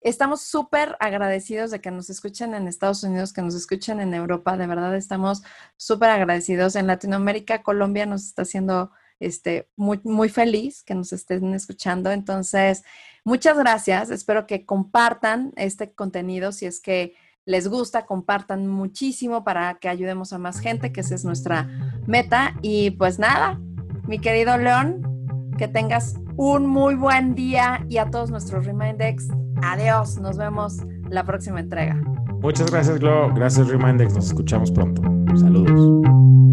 estamos 0.00 0.42
súper 0.42 0.96
agradecidos 1.00 1.70
de 1.70 1.80
que 1.80 1.90
nos 1.90 2.10
escuchen 2.10 2.54
en 2.54 2.68
Estados 2.68 3.02
Unidos, 3.02 3.32
que 3.32 3.42
nos 3.42 3.54
escuchen 3.54 4.00
en 4.00 4.14
Europa. 4.14 4.56
De 4.56 4.66
verdad, 4.66 4.94
estamos 4.96 5.42
súper 5.76 6.10
agradecidos. 6.10 6.76
En 6.76 6.86
Latinoamérica, 6.86 7.62
Colombia 7.62 8.06
nos 8.06 8.24
está 8.24 8.42
haciendo 8.42 8.90
este, 9.20 9.68
muy, 9.76 10.00
muy 10.04 10.28
feliz 10.28 10.82
que 10.82 10.94
nos 10.94 11.12
estén 11.12 11.52
escuchando. 11.54 12.10
Entonces, 12.10 12.82
muchas 13.24 13.58
gracias. 13.58 14.10
Espero 14.10 14.46
que 14.46 14.64
compartan 14.64 15.52
este 15.56 15.92
contenido 15.92 16.52
si 16.52 16.66
es 16.66 16.80
que 16.80 17.14
les 17.44 17.68
gusta, 17.68 18.06
compartan 18.06 18.66
muchísimo 18.66 19.44
para 19.44 19.78
que 19.78 19.88
ayudemos 19.88 20.32
a 20.32 20.38
más 20.38 20.60
gente, 20.60 20.92
que 20.92 21.00
esa 21.00 21.14
es 21.14 21.24
nuestra 21.24 21.68
meta. 22.06 22.54
Y 22.62 22.92
pues 22.92 23.18
nada, 23.18 23.60
mi 24.06 24.18
querido 24.18 24.56
León, 24.56 25.50
que 25.58 25.68
tengas 25.68 26.14
un 26.36 26.66
muy 26.66 26.94
buen 26.94 27.34
día 27.34 27.84
y 27.88 27.98
a 27.98 28.10
todos 28.10 28.30
nuestros 28.30 28.64
Remindex, 28.64 29.28
adiós, 29.62 30.18
nos 30.18 30.36
vemos 30.36 30.78
la 31.08 31.24
próxima 31.24 31.60
entrega. 31.60 31.96
Muchas 32.42 32.70
gracias, 32.70 32.98
Glo. 32.98 33.32
Gracias, 33.34 33.68
Remindex. 33.68 34.14
Nos 34.14 34.26
escuchamos 34.26 34.70
pronto. 34.70 35.02
Saludos. 35.36 36.50